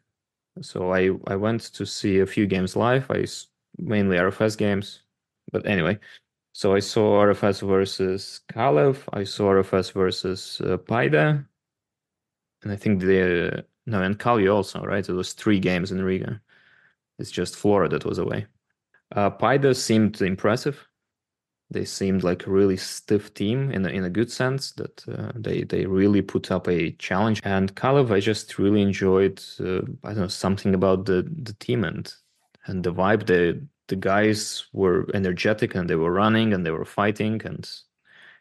[0.61, 3.09] so I I went to see a few games live.
[3.09, 3.27] I
[3.79, 5.03] mainly RFS games,
[5.53, 5.99] but anyway.
[6.55, 8.99] So I saw RFS versus Kalev.
[9.13, 11.47] I saw RFS versus uh, Paide.
[12.63, 15.09] And I think the no, and Kalju also, right?
[15.09, 16.41] It was three games in Riga.
[17.19, 18.47] It's just Florida that was away.
[19.15, 20.87] Uh, Paide seemed impressive.
[21.71, 25.33] They seemed like a really stiff team in a, in a good sense that uh,
[25.35, 27.41] they they really put up a challenge.
[27.45, 29.43] And Kalev, I just really enjoyed.
[29.59, 32.13] Uh, I don't know something about the the team and
[32.67, 33.27] and the vibe.
[33.27, 37.41] The the guys were energetic and they were running and they were fighting.
[37.45, 37.69] And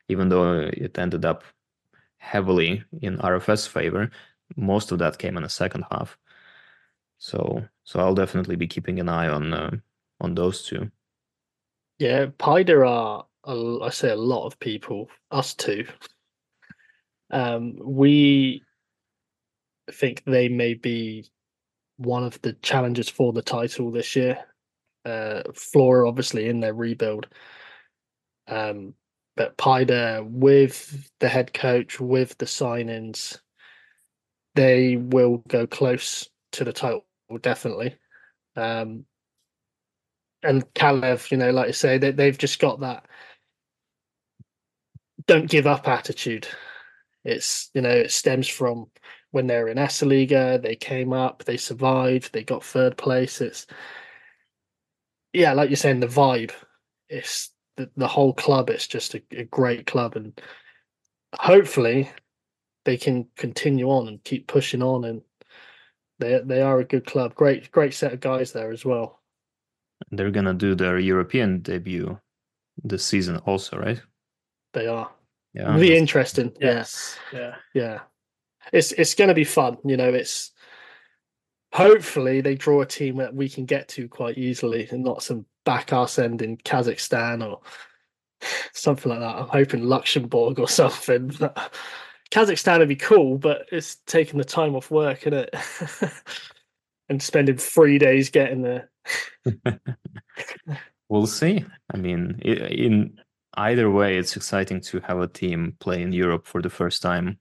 [0.08, 1.44] even though it ended up
[2.18, 4.12] heavily in RFS favor,
[4.56, 6.18] most of that came in the second half.
[7.18, 9.72] So so I'll definitely be keeping an eye on uh,
[10.20, 10.92] on those two.
[12.00, 15.86] Yeah, Paide are I say a lot of people, us too.
[17.32, 18.64] Um, we
[19.92, 21.30] think they may be
[21.98, 24.38] one of the challenges for the title this year.
[25.06, 27.28] Uh, Flora obviously in their rebuild.
[28.48, 28.94] Um,
[29.36, 33.40] but Paide with the head coach, with the signings,
[34.56, 37.06] they will go close to the title
[37.42, 37.96] definitely.
[38.56, 39.06] Um,
[40.44, 43.06] and Kalev, you know, like I say, they, they've just got that
[45.28, 46.48] don't give up attitude.
[47.24, 48.88] It's, you know, it stems from
[49.32, 53.42] when they were in Liga, they came up, they survived, they got third place.
[53.42, 53.68] It's,
[55.34, 56.52] yeah, like you're saying, the vibe,
[57.08, 60.16] it's the, the whole club, it's just a, a great club.
[60.16, 60.40] And
[61.34, 62.12] hopefully
[62.86, 65.06] they can continue on and keep pushing on.
[65.06, 65.22] And
[66.20, 67.36] they, they are a good club.
[67.36, 69.20] Great, great set of guys there as well.
[70.12, 72.20] They're gonna do their European debut
[72.84, 74.02] this season also, right?
[74.74, 75.12] They are.
[75.54, 75.74] Yeah.
[75.74, 76.54] Really interesting.
[76.60, 77.18] Yes.
[77.32, 77.56] Yeah.
[77.74, 78.00] yeah
[78.72, 80.52] it's it's going to be fun you know it's
[81.74, 85.46] hopefully they draw a team that we can get to quite easily and not some
[85.66, 87.62] back ass end in kazakhstan or
[88.74, 91.74] something like that i'm hoping luxembourg or something but
[92.32, 95.56] kazakhstan would be cool but it's taking the time off work isn't it
[97.10, 98.90] and spending three days getting there
[101.12, 101.66] We'll see.
[101.94, 103.20] I mean, in
[103.56, 107.38] either way, it's exciting to have a team play in Europe for the first time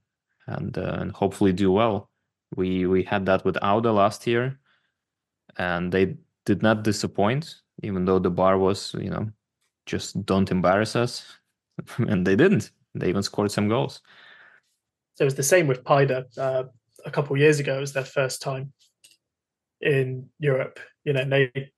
[0.48, 2.10] and uh, and hopefully do well.
[2.56, 4.58] We we had that with Auda last year,
[5.56, 9.30] and they did not disappoint, even though the bar was, you know,
[9.86, 11.24] just don't embarrass us,
[11.98, 12.72] and they didn't.
[12.96, 14.02] They even scored some goals.
[15.20, 16.64] So it was the same with Paide uh,
[17.04, 17.76] a couple of years ago.
[17.76, 18.72] It was their first time
[19.82, 20.80] in Europe.
[21.04, 21.68] You know, they I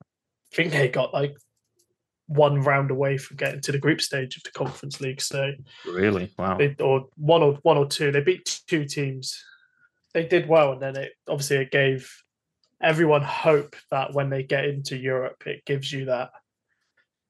[0.55, 1.35] think they got like
[2.29, 5.21] one round away from getting to the group stage of the Conference League.
[5.21, 6.57] So Really, wow.
[6.57, 8.13] they, or one or one or two.
[8.13, 9.43] They beat two teams.
[10.15, 12.15] They did well, and then it obviously it gave
[12.81, 16.31] everyone hope that when they get into Europe, it gives you that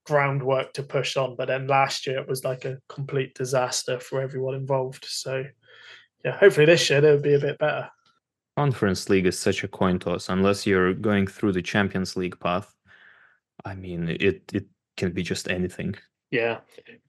[0.04, 1.36] groundwork to push on.
[1.36, 5.06] But then last year it was like a complete disaster for everyone involved.
[5.08, 5.44] So
[6.24, 7.90] yeah, hopefully this year they'll be a bit better.
[8.56, 12.74] Conference League is such a coin toss unless you're going through the Champions League path.
[13.64, 14.66] I mean, it it
[14.96, 15.94] can be just anything.
[16.30, 16.58] yeah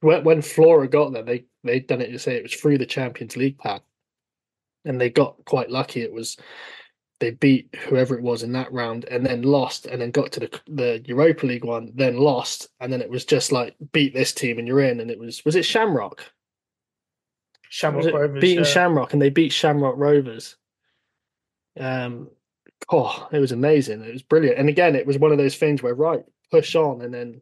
[0.02, 2.86] when, when flora got there they they'd done it to say it was through the
[2.86, 3.82] champions league path,
[4.86, 6.38] and they got quite lucky it was
[7.24, 10.42] they beat whoever it was in that round and then lost and then got to
[10.42, 14.34] the the Europa League one, then lost, and then it was just like beat this
[14.34, 15.00] team and you're in.
[15.00, 16.22] And it was was it Shamrock?
[17.74, 18.70] Shamrock Rovers, beating yeah.
[18.70, 20.58] Shamrock and they beat Shamrock Rovers.
[21.80, 22.30] Um
[22.92, 24.04] oh, it was amazing.
[24.04, 24.60] It was brilliant.
[24.60, 27.42] And again, it was one of those things where right, push on and then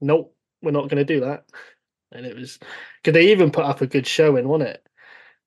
[0.00, 1.46] nope, we're not gonna do that.
[2.12, 2.60] And it was
[3.02, 4.86] because they even put up a good showing, wasn't it?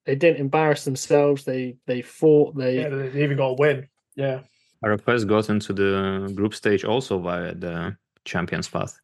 [0.06, 1.46] They didn't embarrass themselves.
[1.46, 2.58] They they fought.
[2.58, 3.88] They Yeah, they even got a win.
[4.18, 4.42] Yeah.
[4.84, 9.00] RFS got into the group stage also via the champions path.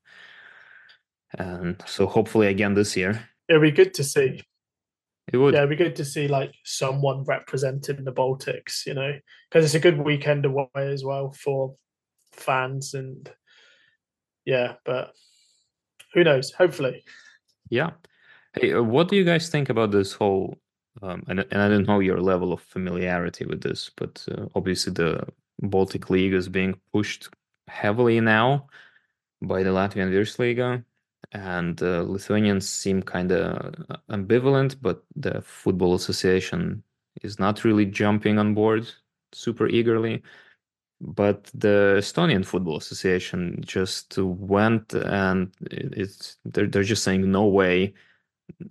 [1.39, 3.25] And so hopefully again this year.
[3.47, 4.43] It'll be good to see.
[5.31, 5.53] It would.
[5.53, 9.13] Yeah, it'd be good to see like someone representing the Baltics, you know,
[9.49, 11.75] because it's a good weekend away as well for
[12.33, 13.31] fans and
[14.45, 15.13] yeah, but
[16.13, 16.51] who knows?
[16.51, 17.03] Hopefully.
[17.69, 17.91] Yeah.
[18.53, 20.57] Hey, uh, what do you guys think about this whole?
[21.01, 24.93] Um, and, and I don't know your level of familiarity with this, but uh, obviously
[24.93, 25.25] the
[25.61, 27.29] Baltic League is being pushed
[27.67, 28.67] heavily now
[29.41, 30.83] by the Latvian Virslīga,
[31.33, 33.73] and uh, Lithuanians seem kind of
[34.09, 36.83] ambivalent, but the Football Association
[37.21, 38.87] is not really jumping on board
[39.31, 40.21] super eagerly.
[41.01, 47.93] But the Estonian Football Association just went and it's they're, they're just saying no way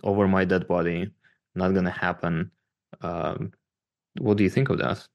[0.03, 1.11] over my dead body,
[1.53, 2.49] not gonna happen.
[3.01, 3.51] Um,
[4.19, 5.05] what do you think of that?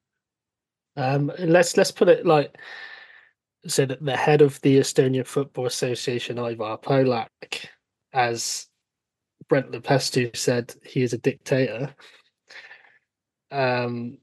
[0.97, 2.57] Um, let's let's put it like
[3.67, 7.67] so that the head of the Estonian Football Association, Aivar Pohlak,
[8.13, 8.67] as
[9.49, 11.95] Brent Lepistu said, he is a dictator.
[13.51, 14.19] Um,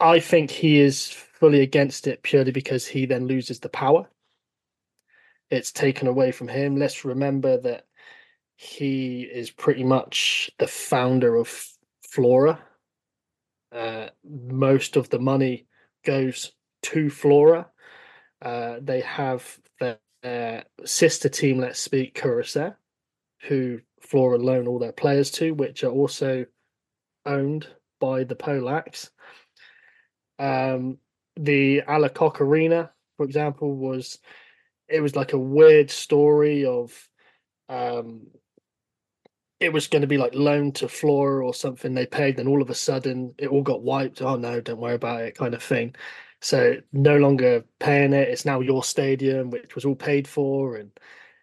[0.00, 4.08] I think he is fully against it purely because he then loses the power.
[5.50, 6.76] It's taken away from him.
[6.76, 7.84] Let's remember that
[8.56, 11.68] he is pretty much the founder of
[12.08, 12.60] Flora.
[13.72, 15.66] Uh, most of the money
[16.04, 16.52] goes
[16.82, 17.68] to Flora.
[18.44, 22.76] Uh, they have their, their, sister team, let's speak, Kuressaare,
[23.48, 26.44] who Flora loan all their players to, which are also
[27.24, 27.66] owned
[28.00, 29.08] by the Pohlaks.
[30.38, 30.98] Um,
[31.36, 34.18] the A Le Coq Arena, for example, was
[34.88, 36.92] it was like a weird story of
[37.70, 38.26] um,
[39.60, 42.60] it was going to be like loaned to Flora or something they paid, and all
[42.60, 44.20] of a sudden it all got wiped.
[44.20, 45.94] Oh no, don't worry about it, kind of thing.
[46.44, 48.28] So no longer paying it.
[48.28, 50.90] It's now your stadium, which was all paid for, and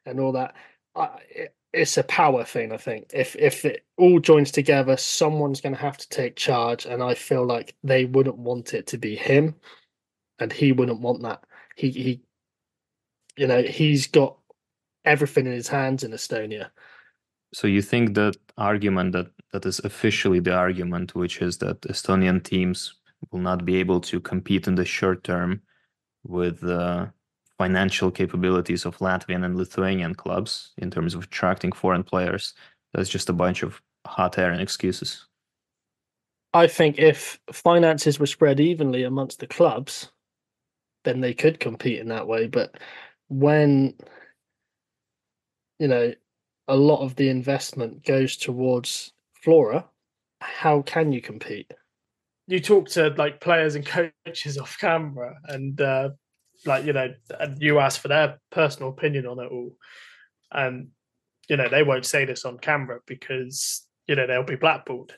[0.06, 0.56] and all that.
[0.96, 3.08] I, it, it's a power thing, I think.
[3.12, 7.16] If if it all joins together, someone's going to have to take charge, and I
[7.16, 9.56] feel like they wouldn't want it to be him,
[10.38, 11.46] and he wouldn't want that.
[11.76, 12.22] He he,
[13.36, 14.38] you know, he's got
[15.04, 16.70] everything in his hands in Estonia.
[17.56, 22.44] So you think that argument that that is officially the argument, which is that Estonian
[22.44, 23.01] teams
[23.32, 25.62] will not be able to compete in the short term
[26.24, 27.12] with the
[27.58, 32.54] financial capabilities of Latvian and Lithuanian clubs in terms of attracting foreign players.
[32.94, 35.28] That's just a bunch of hot air and excuses.
[36.54, 40.12] I think if finances were spread evenly amongst the clubs,
[41.04, 42.48] then they could compete in that way.
[42.48, 42.76] But
[43.30, 43.94] when
[45.80, 46.14] you know
[46.68, 49.86] a lot of the investment goes towards Flora,
[50.42, 51.72] how can you compete?
[52.52, 56.10] You talk to like players and coaches off camera, and uh,
[56.66, 59.72] like you know, and you ask for their personal opinion on it all,
[60.52, 60.90] and
[61.48, 65.14] you know they won't say this on camera because you know they'll be blackballed.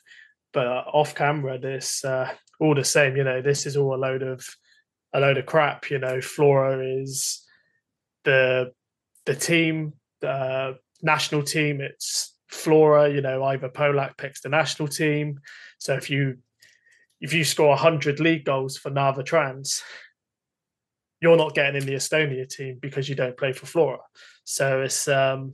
[0.52, 3.18] But uh, off camera, this uh, all the same.
[3.18, 4.48] You know, this is all a load of
[5.12, 5.90] a load of crap.
[5.90, 7.44] You know, Flora is
[8.26, 8.74] the
[9.26, 11.82] the team, the national team.
[11.82, 13.10] It's Flora.
[13.12, 15.40] You know, Aivar Pohlak picks the national team.
[15.80, 16.38] So if you
[17.24, 19.82] if you score hundred league goals for Narva Trans,
[21.22, 24.00] you're not getting in the Estonia team because you don't play for Flora.
[24.44, 25.54] So it's um,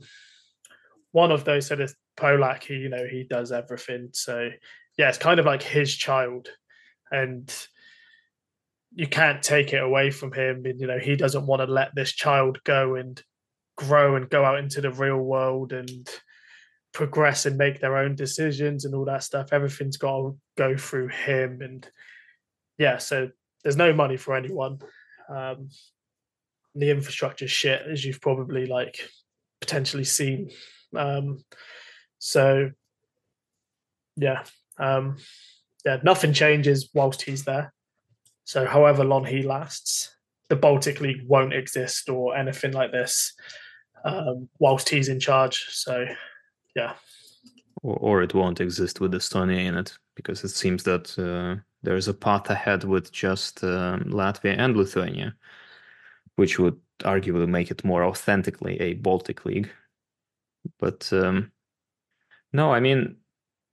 [1.12, 2.64] one of those sort of Pohlak.
[2.64, 4.08] He, you know, he does everything.
[4.12, 4.50] So
[4.98, 6.48] yeah, it's kind of like his child,
[7.12, 7.48] and
[8.92, 10.66] you can't take it away from him.
[10.66, 13.22] And you know, he doesn't want to let this child go and
[13.76, 16.10] grow and go out into the real world and
[16.92, 19.52] progress and make their own decisions and all that stuff.
[19.52, 21.88] Everything's got to go through him, and
[22.78, 23.30] yeah, so
[23.62, 24.80] there's no money for anyone.
[25.28, 25.68] Um,
[26.74, 29.08] the infrastructure shit, as you've probably like
[29.60, 30.50] potentially seen.
[30.96, 31.44] Um,
[32.18, 32.70] so
[34.16, 34.44] yeah,
[34.78, 35.16] um,
[35.84, 37.72] yeah, nothing changes whilst he's there.
[38.44, 40.14] So however long he lasts,
[40.48, 43.34] the Baltic League won't exist or anything like this
[44.04, 45.66] um, whilst he's in charge.
[45.70, 46.06] So
[46.74, 46.94] yeah.
[47.82, 52.08] Or, or it won't exist with Estonia in it because it seems that uh, there's
[52.08, 55.34] a path ahead with just um, Latvia and Lithuania,
[56.36, 59.70] which would arguably make it more authentically a Baltic League.
[60.78, 61.52] But um,
[62.52, 63.16] no, I mean,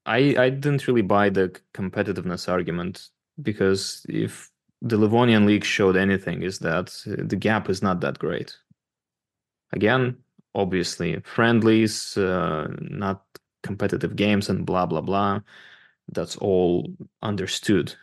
[0.05, 3.09] I I didn't really buy the competitiveness argument
[3.41, 4.49] because if
[4.81, 8.55] the Livonian League showed anything, is that the gap is not that great.
[9.73, 10.17] Again,
[10.57, 13.23] obviously, friendlies, uh, not
[13.63, 15.39] competitive games, and blah blah blah.
[16.11, 16.87] that's all
[17.21, 17.93] understood.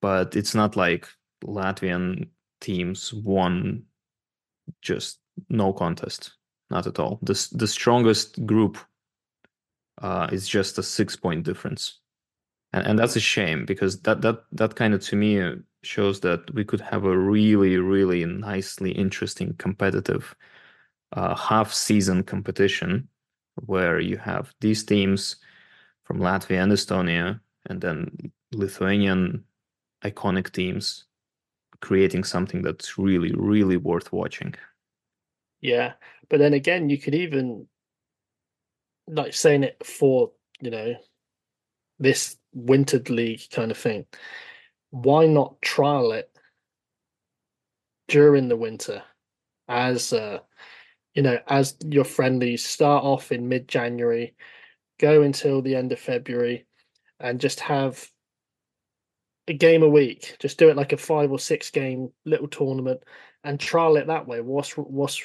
[0.00, 1.08] But it's not like
[1.44, 2.28] Latvian
[2.60, 3.84] teams won
[4.82, 5.18] just
[5.48, 6.32] no contest,
[6.70, 7.18] not at all.
[7.22, 8.78] The the strongest group
[10.02, 12.00] uh, is just a six point difference,
[12.72, 16.52] and and that's a shame because that that that kind of to me shows that
[16.54, 20.34] we could have a really really nicely interesting competitive
[21.14, 23.08] uh, half season competition
[23.66, 25.36] where you have these teams
[26.04, 29.44] from Latvia and Estonia, and then Lithuanian
[30.04, 31.06] iconic teams
[31.80, 34.54] creating something that's really, really worth watching.
[35.60, 35.94] Yeah,
[36.28, 37.66] but then again, you could even
[39.06, 40.94] like saying it for you know
[41.98, 44.06] this wintered league kind of thing.
[44.90, 46.30] Why not trial it
[48.08, 49.02] during the winter
[49.68, 50.40] as uh,
[51.14, 54.34] you know as your friendlies start off in mid January,
[54.98, 56.66] go until the end of February,
[57.20, 58.08] and just have
[59.48, 60.36] a game a week.
[60.38, 63.02] Just do it like a five or six game little tournament
[63.44, 64.40] and trial it that way.
[64.40, 65.22] What's what's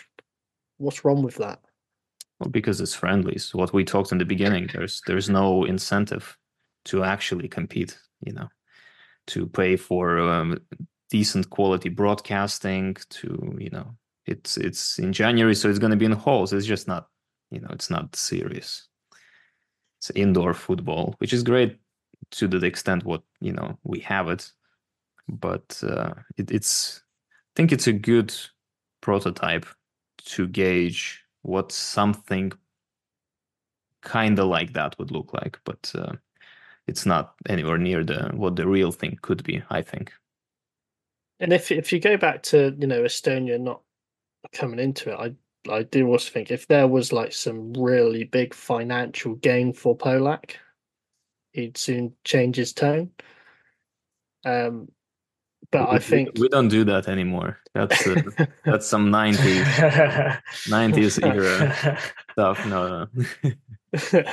[0.77, 1.59] what's wrong with that?
[2.39, 3.53] Well, because it's friendlies.
[3.53, 6.37] What we talked in the beginning, there's there's no incentive
[6.85, 7.97] to actually compete.
[8.25, 8.49] You know,
[9.27, 10.59] to pay for um,
[11.09, 12.97] decent quality broadcasting.
[13.09, 13.95] To you know,
[14.29, 16.53] it's it's in January, so it's going to be in halls.
[16.53, 17.07] It's just not,
[17.51, 18.87] you know, it's not serious.
[19.97, 21.79] It's indoor football, which is great
[22.31, 24.51] to the extent what you know we have it,
[25.27, 28.33] but uh, it, it's I think it's a good
[29.01, 29.65] prototype
[30.25, 32.51] to gauge what something
[34.01, 36.13] kind of like that would look like, but uh,
[36.87, 39.63] it's not anywhere near the what the real thing could be.
[39.69, 40.13] I think.
[41.39, 43.81] And if if you go back to you know Estonia not
[44.53, 45.33] coming into it, I
[45.69, 50.55] I do also think if there was like some really big financial gain for Pohlak,
[51.51, 53.11] he'd soon change his tone.
[54.45, 54.89] Um,
[55.71, 57.59] but we, I think we, don't do that anymore.
[57.73, 58.21] That's uh,
[58.65, 59.67] that's some nineties
[60.69, 61.99] nineties era
[62.31, 62.65] stuff.
[62.65, 63.07] No,
[63.43, 63.51] no.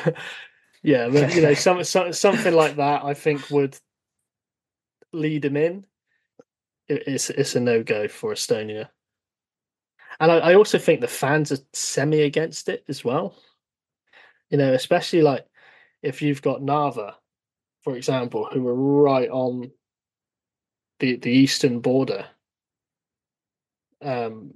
[0.82, 3.76] yeah, but you know, some, some something like that, I think would
[5.12, 5.84] lead him in.
[6.88, 8.88] It, it's it's a no go for Estonia,
[10.20, 13.34] and I, I also think the fans are semi against it as well.
[14.50, 15.46] You know, especially like
[16.02, 17.16] if you've got Narva,
[17.82, 19.70] for example, who are right on
[21.00, 22.26] the the eastern border,
[24.02, 24.54] um,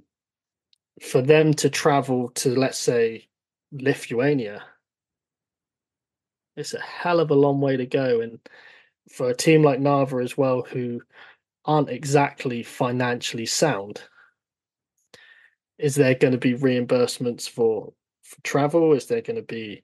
[1.01, 3.27] for them to travel to let's say
[3.71, 4.63] Lithuania,
[6.55, 8.39] it's a hell of a long way to go, and
[9.09, 11.01] for a team like Narva as well, who
[11.65, 14.01] aren't exactly financially sound,
[15.81, 18.93] is there going to be reimbursements for for travel?
[18.93, 19.83] Is there going to be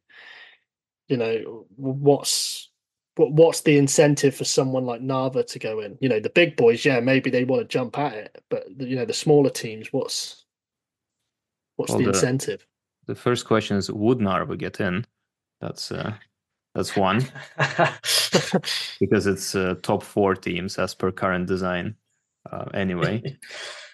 [1.08, 2.70] you know what's
[3.16, 5.98] what what's the incentive for someone like Narva to go in?
[6.00, 8.96] You know, the big boys, yeah, maybe they want to jump at it, but you
[8.96, 10.46] know, the smaller teams, what's
[11.76, 12.66] what's well, the, the, incentive?
[13.08, 15.06] The first question is, would Narva get in?
[15.62, 16.14] That's uh,
[16.76, 17.26] that's one
[19.00, 21.96] because it's uh, top four teams as per current design.
[22.50, 23.38] Uh, anyway,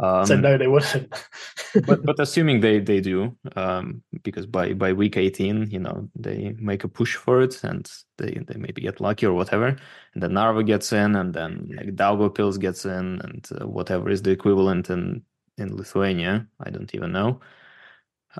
[0.00, 1.12] Um, so no, they wouldn't.
[1.86, 6.54] but but assuming they they do, um, because by by week eighteen, you know, they
[6.58, 9.68] make a push for it, and they they maybe get lucky or whatever,
[10.14, 14.22] and then Narva gets in, and then like Daugavpils gets in, and uh, whatever is
[14.22, 15.22] the equivalent in
[15.58, 17.40] in Lithuania, I don't even know.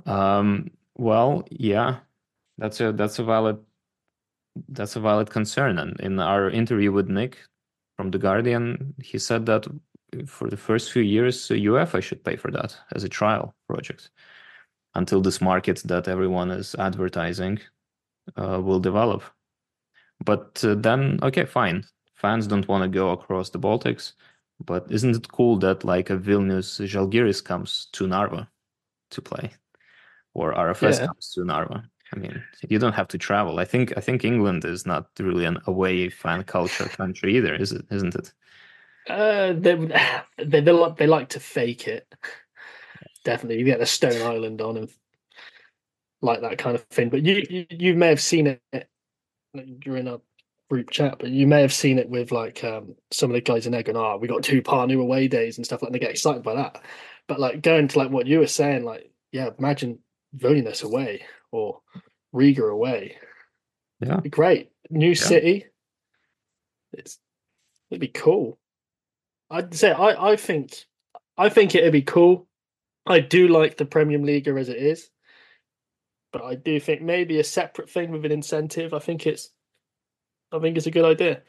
[0.07, 2.00] Um, well, yeah,
[2.59, 3.59] that's a that's a valid
[4.68, 7.38] that's a valid concern, and in our interview with Nick
[7.96, 9.66] from the Guardian, he said that
[10.27, 14.11] for the first few years, UEFA should pay for that as a trial project
[14.95, 17.59] until this market that everyone is advertising
[18.37, 19.23] uh, will develop.
[20.25, 21.85] But uh, then, okay, fine.
[22.15, 24.12] Fans don't want to go across the Baltics,
[24.65, 28.49] but isn't it cool that like a Vilnius Žalgiris comes to Narva
[29.11, 29.53] to play,
[30.33, 31.07] or RFS yeah.
[31.07, 31.85] comes to Narva?
[32.15, 33.59] I mean, you don't have to travel.
[33.59, 37.73] I think I think England is not really an away fan culture country either, is
[37.73, 37.85] it?
[37.91, 38.33] Isn't it?
[39.09, 39.74] Uh, they,
[40.44, 42.12] they they like they like to fake it.
[43.24, 44.90] Definitely, you get the Stone Island on and
[46.20, 47.11] like that kind of thing.
[47.11, 48.88] But you you, you may have seen it.
[49.55, 50.20] You're in a
[50.70, 53.66] group chat, but you may have seen it with like um, some of the guys
[53.66, 56.00] in there going, "Oh, we got two Parnu away days and stuff like." And they
[56.00, 56.82] get excited by that.
[57.28, 60.00] But like going to like what you were saying, like yeah, imagine
[60.36, 61.80] Vilnius away or
[62.32, 63.16] Riga away.
[64.00, 65.14] Yeah, great new yeah.
[65.14, 65.66] city.
[66.92, 67.18] It's
[67.90, 68.59] it'd be cool.
[69.51, 70.74] I'd say I, I think
[71.36, 72.49] I think it'd be cool.
[73.07, 75.11] I do like the Premier League as it is,
[76.32, 78.95] but I do think maybe a separate thing with an incentive.
[78.95, 79.51] I think it's
[80.53, 81.42] I think it's a good idea.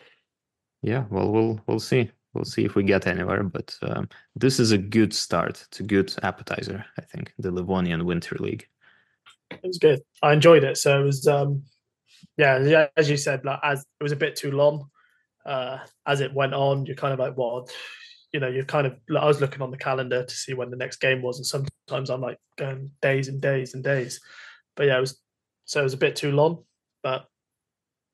[0.81, 2.11] Yeah, well, we'll we'll see.
[2.33, 3.43] We'll see if we get anywhere.
[3.43, 5.65] But um, this is a good start.
[5.69, 7.33] It's a good appetizer, I think.
[7.39, 8.67] The Livonian Winter League.
[9.51, 10.01] It was good.
[10.21, 10.77] I enjoyed it.
[10.77, 11.63] So it was, um,
[12.37, 12.87] yeah, yeah.
[12.97, 14.89] As you said, like as it was a bit too long.
[15.45, 17.69] Uh, as it went on, you're kind of like, what?
[18.33, 18.95] You know, you're kind of.
[19.09, 22.09] I was looking on the calendar to see when the next game was, and sometimes
[22.09, 24.19] I'm like going days and days and days.
[24.75, 25.21] But yeah, it was.
[25.65, 26.63] So it was a bit too long,
[27.01, 27.25] but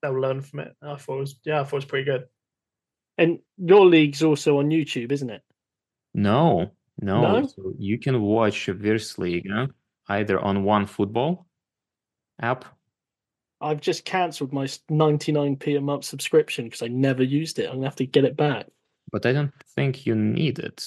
[0.01, 0.75] they'll learn from it.
[0.81, 2.25] I thought it was, yeah, I thought it was pretty good.
[3.17, 5.41] And your league's also on YouTube, isn't it?
[6.13, 7.21] No, no.
[7.21, 7.47] No?
[7.47, 9.71] So you can watch Virslīga
[10.09, 11.45] either on One Football
[12.41, 12.65] app.
[13.61, 17.65] I've just cancelled my 99p a month subscription because I never used it.
[17.67, 18.67] I'm gonna have to get it back.
[19.11, 20.85] but I don't think you need it.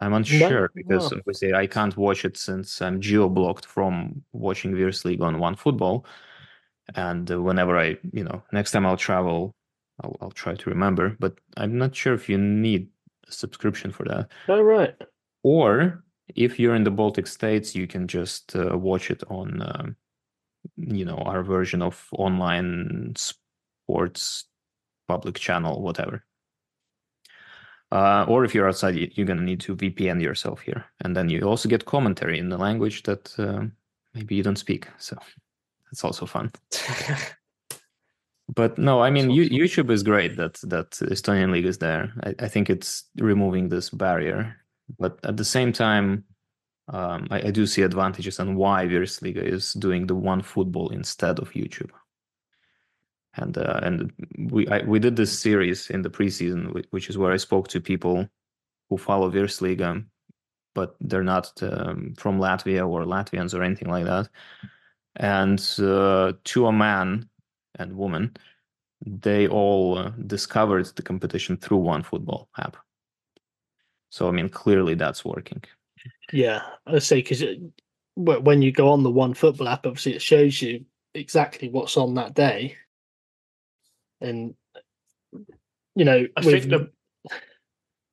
[0.00, 1.16] I'm unsure because Oh.
[1.18, 6.04] obviously I can't watch it since I'm geo blocked from watching Virslīga on One Football.
[6.94, 9.54] And whenever I, you know, next time I'll travel,
[10.02, 11.16] I'll, I'll try to remember.
[11.18, 12.88] But I'm not sure if you need
[13.28, 14.28] a subscription for that.
[14.48, 14.94] Oh right.
[15.42, 16.04] Or
[16.34, 19.96] if you're in the Baltic states, you can just uh, watch it on, um,
[20.76, 24.44] you know, our version of online sports
[25.08, 26.24] public channel, whatever.
[27.92, 31.28] Uh, or if you're outside, you- you're gonna need to VPN yourself here, and then
[31.28, 33.72] you also get commentary in the language that um
[34.14, 34.88] maybe you don't speak.
[34.98, 35.16] So
[35.90, 36.50] that's also fun.
[38.54, 42.12] But no, I mean, you, YouTube is great that that Estonian league is there.
[42.22, 44.56] I, I think it's removing this barrier,
[44.98, 46.24] but at the same time,
[46.88, 51.38] um, I, I do see advantages on why Virslīga is doing the one football instead
[51.38, 51.90] of YouTube.
[53.34, 57.32] And uh, and we I, we did this series in the preseason, which is where
[57.32, 58.28] I spoke to people
[58.88, 60.04] who follow Virslīga,
[60.74, 64.28] but they're not um, from Latvia or Latvians or anything like that.
[65.16, 67.28] And uh, to a man
[67.78, 68.36] and woman,
[69.04, 72.76] they all uh, discovered the competition through one football app.
[74.08, 75.62] So I mean, clearly that's working.
[76.32, 77.54] Yeah, I say because uh,
[78.16, 80.84] when you go on the One Football app, obviously it shows you
[81.14, 82.76] exactly what's on that day,
[84.20, 84.54] and
[85.94, 86.90] you know I with, think the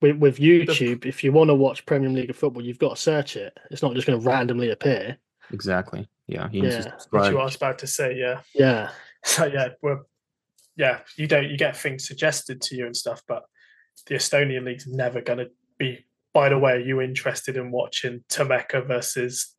[0.02, 3.02] with with YouTube, if you want to watch Premier League of football, you've got to
[3.02, 3.58] search it.
[3.72, 5.18] It's not just going to randomly appear.
[5.52, 6.08] Exactly.
[6.28, 6.50] Yeah.
[6.52, 6.78] You Yeah.
[6.78, 7.32] which subscribe.
[7.32, 8.42] you I was about to say, yeah.
[8.54, 8.90] Yeah,
[9.24, 10.00] So yeah, we're
[10.76, 13.44] yeah, you don't you get things suggested to you and stuff, but
[14.08, 18.88] the Estonian league's never gonna be by the way, are you interested in watching Tammeka
[18.88, 19.54] versus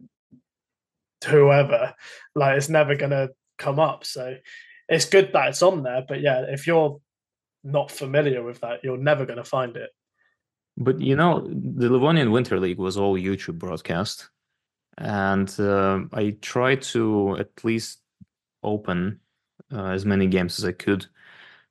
[1.25, 1.95] whoever?
[2.35, 4.05] Like it's never gonna come up.
[4.05, 4.37] So
[4.89, 7.01] it's good that it's on there, but yeah, if you're
[7.63, 9.91] not familiar with that, you're never gonna find it.
[10.77, 14.29] But you know, the Livonian Winter League was all YouTube broadcast,
[14.99, 18.01] and uh, I tried to at least
[18.63, 19.21] open
[19.73, 21.07] uh, as many games as I could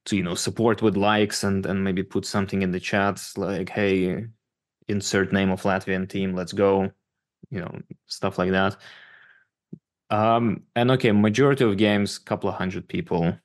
[0.06, 3.70] to you know support with likes and and maybe put something in the chat like,
[3.70, 4.26] hey,
[4.88, 6.92] insert name of Latvian team, let's go,
[7.50, 8.78] you know, stuff like that.
[10.10, 13.36] Um, and okay, majority of games, couple of hundred people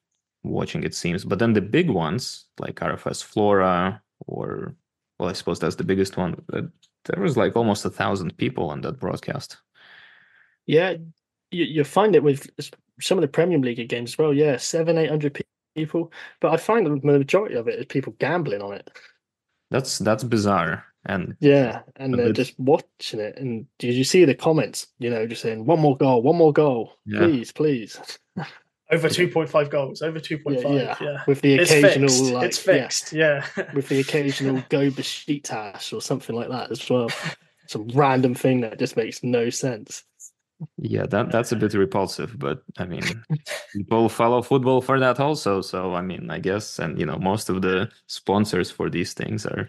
[0.42, 4.74] watching it seems, but then the big ones like RFS Flora or
[5.18, 6.42] well, I suppose that's the biggest one.
[6.46, 6.66] But
[7.06, 9.58] there was like almost a thousand people on that broadcast.
[10.66, 10.94] yeah.
[11.50, 12.50] You you find it with
[13.00, 14.34] some of the Premier League games as well.
[14.34, 15.40] Yeah, seven eight hundred
[15.74, 18.90] people, but I find the majority of it is people gambling on it.
[19.70, 20.84] That's that's bizarre.
[21.08, 23.36] And Yeah, and A they're just watching it.
[23.38, 24.86] And did you see the comments?
[24.98, 27.20] You know, just saying one more goal, one more goal, Yeah.
[27.20, 27.98] please, please.
[28.90, 30.72] Over two point five goals, over two point five.
[30.72, 31.18] yeah, Yeah.
[31.26, 32.32] With the It's occasional fixed.
[32.32, 33.12] like, it's yeah, fixed.
[33.12, 33.46] Yeah.
[33.74, 37.10] with the occasional go Besiktas or something like that as well.
[37.66, 40.04] Some random thing that just makes no sense.
[40.78, 42.38] yeah, that that's a bit repulsive.
[42.38, 43.02] But I mean,
[43.76, 45.60] people follow football for that also.
[45.60, 49.44] So I mean, I guess, and you know, most of the sponsors for these things
[49.44, 49.68] are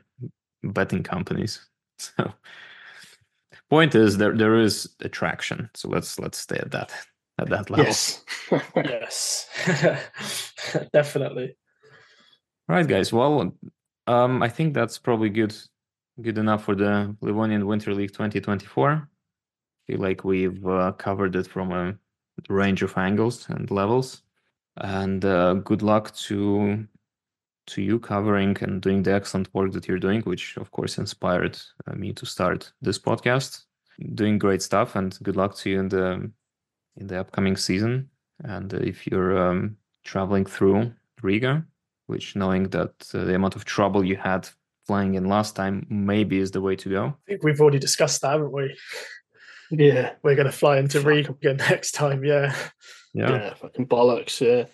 [0.64, 1.66] betting companies.
[2.02, 2.34] So
[3.70, 5.70] point is there there is attraction.
[5.76, 6.92] So let's let's stay at that
[7.40, 7.86] at that level.
[7.86, 8.24] Yes.
[8.76, 9.48] yes.
[10.94, 11.56] Definitely.
[12.68, 13.12] Right, guys.
[13.12, 13.54] Well,
[14.08, 15.56] um, I think that's probably good,
[16.22, 18.92] good enough for the Livonian Winter League 2024.
[18.92, 19.02] I
[19.88, 21.98] Feel like we've uh, covered it from a
[22.48, 24.22] range of angles and levels.
[24.78, 26.88] And uh, good luck to
[27.70, 31.58] to you covering and doing the excellent work that you're doing, which of course inspired
[31.88, 33.64] uh, me to start this podcast.
[34.14, 36.32] Doing great stuff, and good luck to you in the
[36.98, 38.10] in the upcoming season.
[38.44, 41.66] And uh, if you're um, traveling through Riga,
[42.08, 44.50] which knowing that uh, the amount of trouble you had
[44.88, 47.06] flying in last time maybe is the way to go.
[47.06, 48.76] I think we've already discussed that, haven't we?
[49.72, 50.14] yeah.
[50.24, 51.08] We're going to fly into Fuck.
[51.08, 52.24] Riga next time.
[52.24, 52.56] Yeah.
[53.14, 53.54] Yeah, Yeah.
[53.54, 54.42] Fucking bollocks.
[54.42, 54.66] Yeah.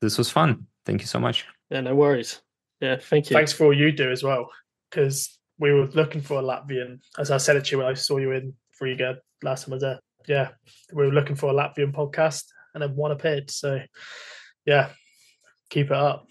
[0.00, 0.66] this was fun.
[0.84, 1.46] Thank you so much.
[1.72, 2.38] Yeah, no worries.
[2.82, 3.34] Yeah, thank you.
[3.34, 4.50] Thanks for all you do as well,
[4.90, 7.00] because we were looking for a Latvian.
[7.18, 9.82] As I said to you when I saw you in Riga last time I was
[9.82, 10.00] there.
[10.26, 10.48] Yeah,
[10.92, 12.44] we were looking for a Latvian podcast,
[12.74, 13.50] and then one appeared.
[13.50, 13.80] So,
[14.66, 14.90] yeah,
[15.70, 16.26] keep it up.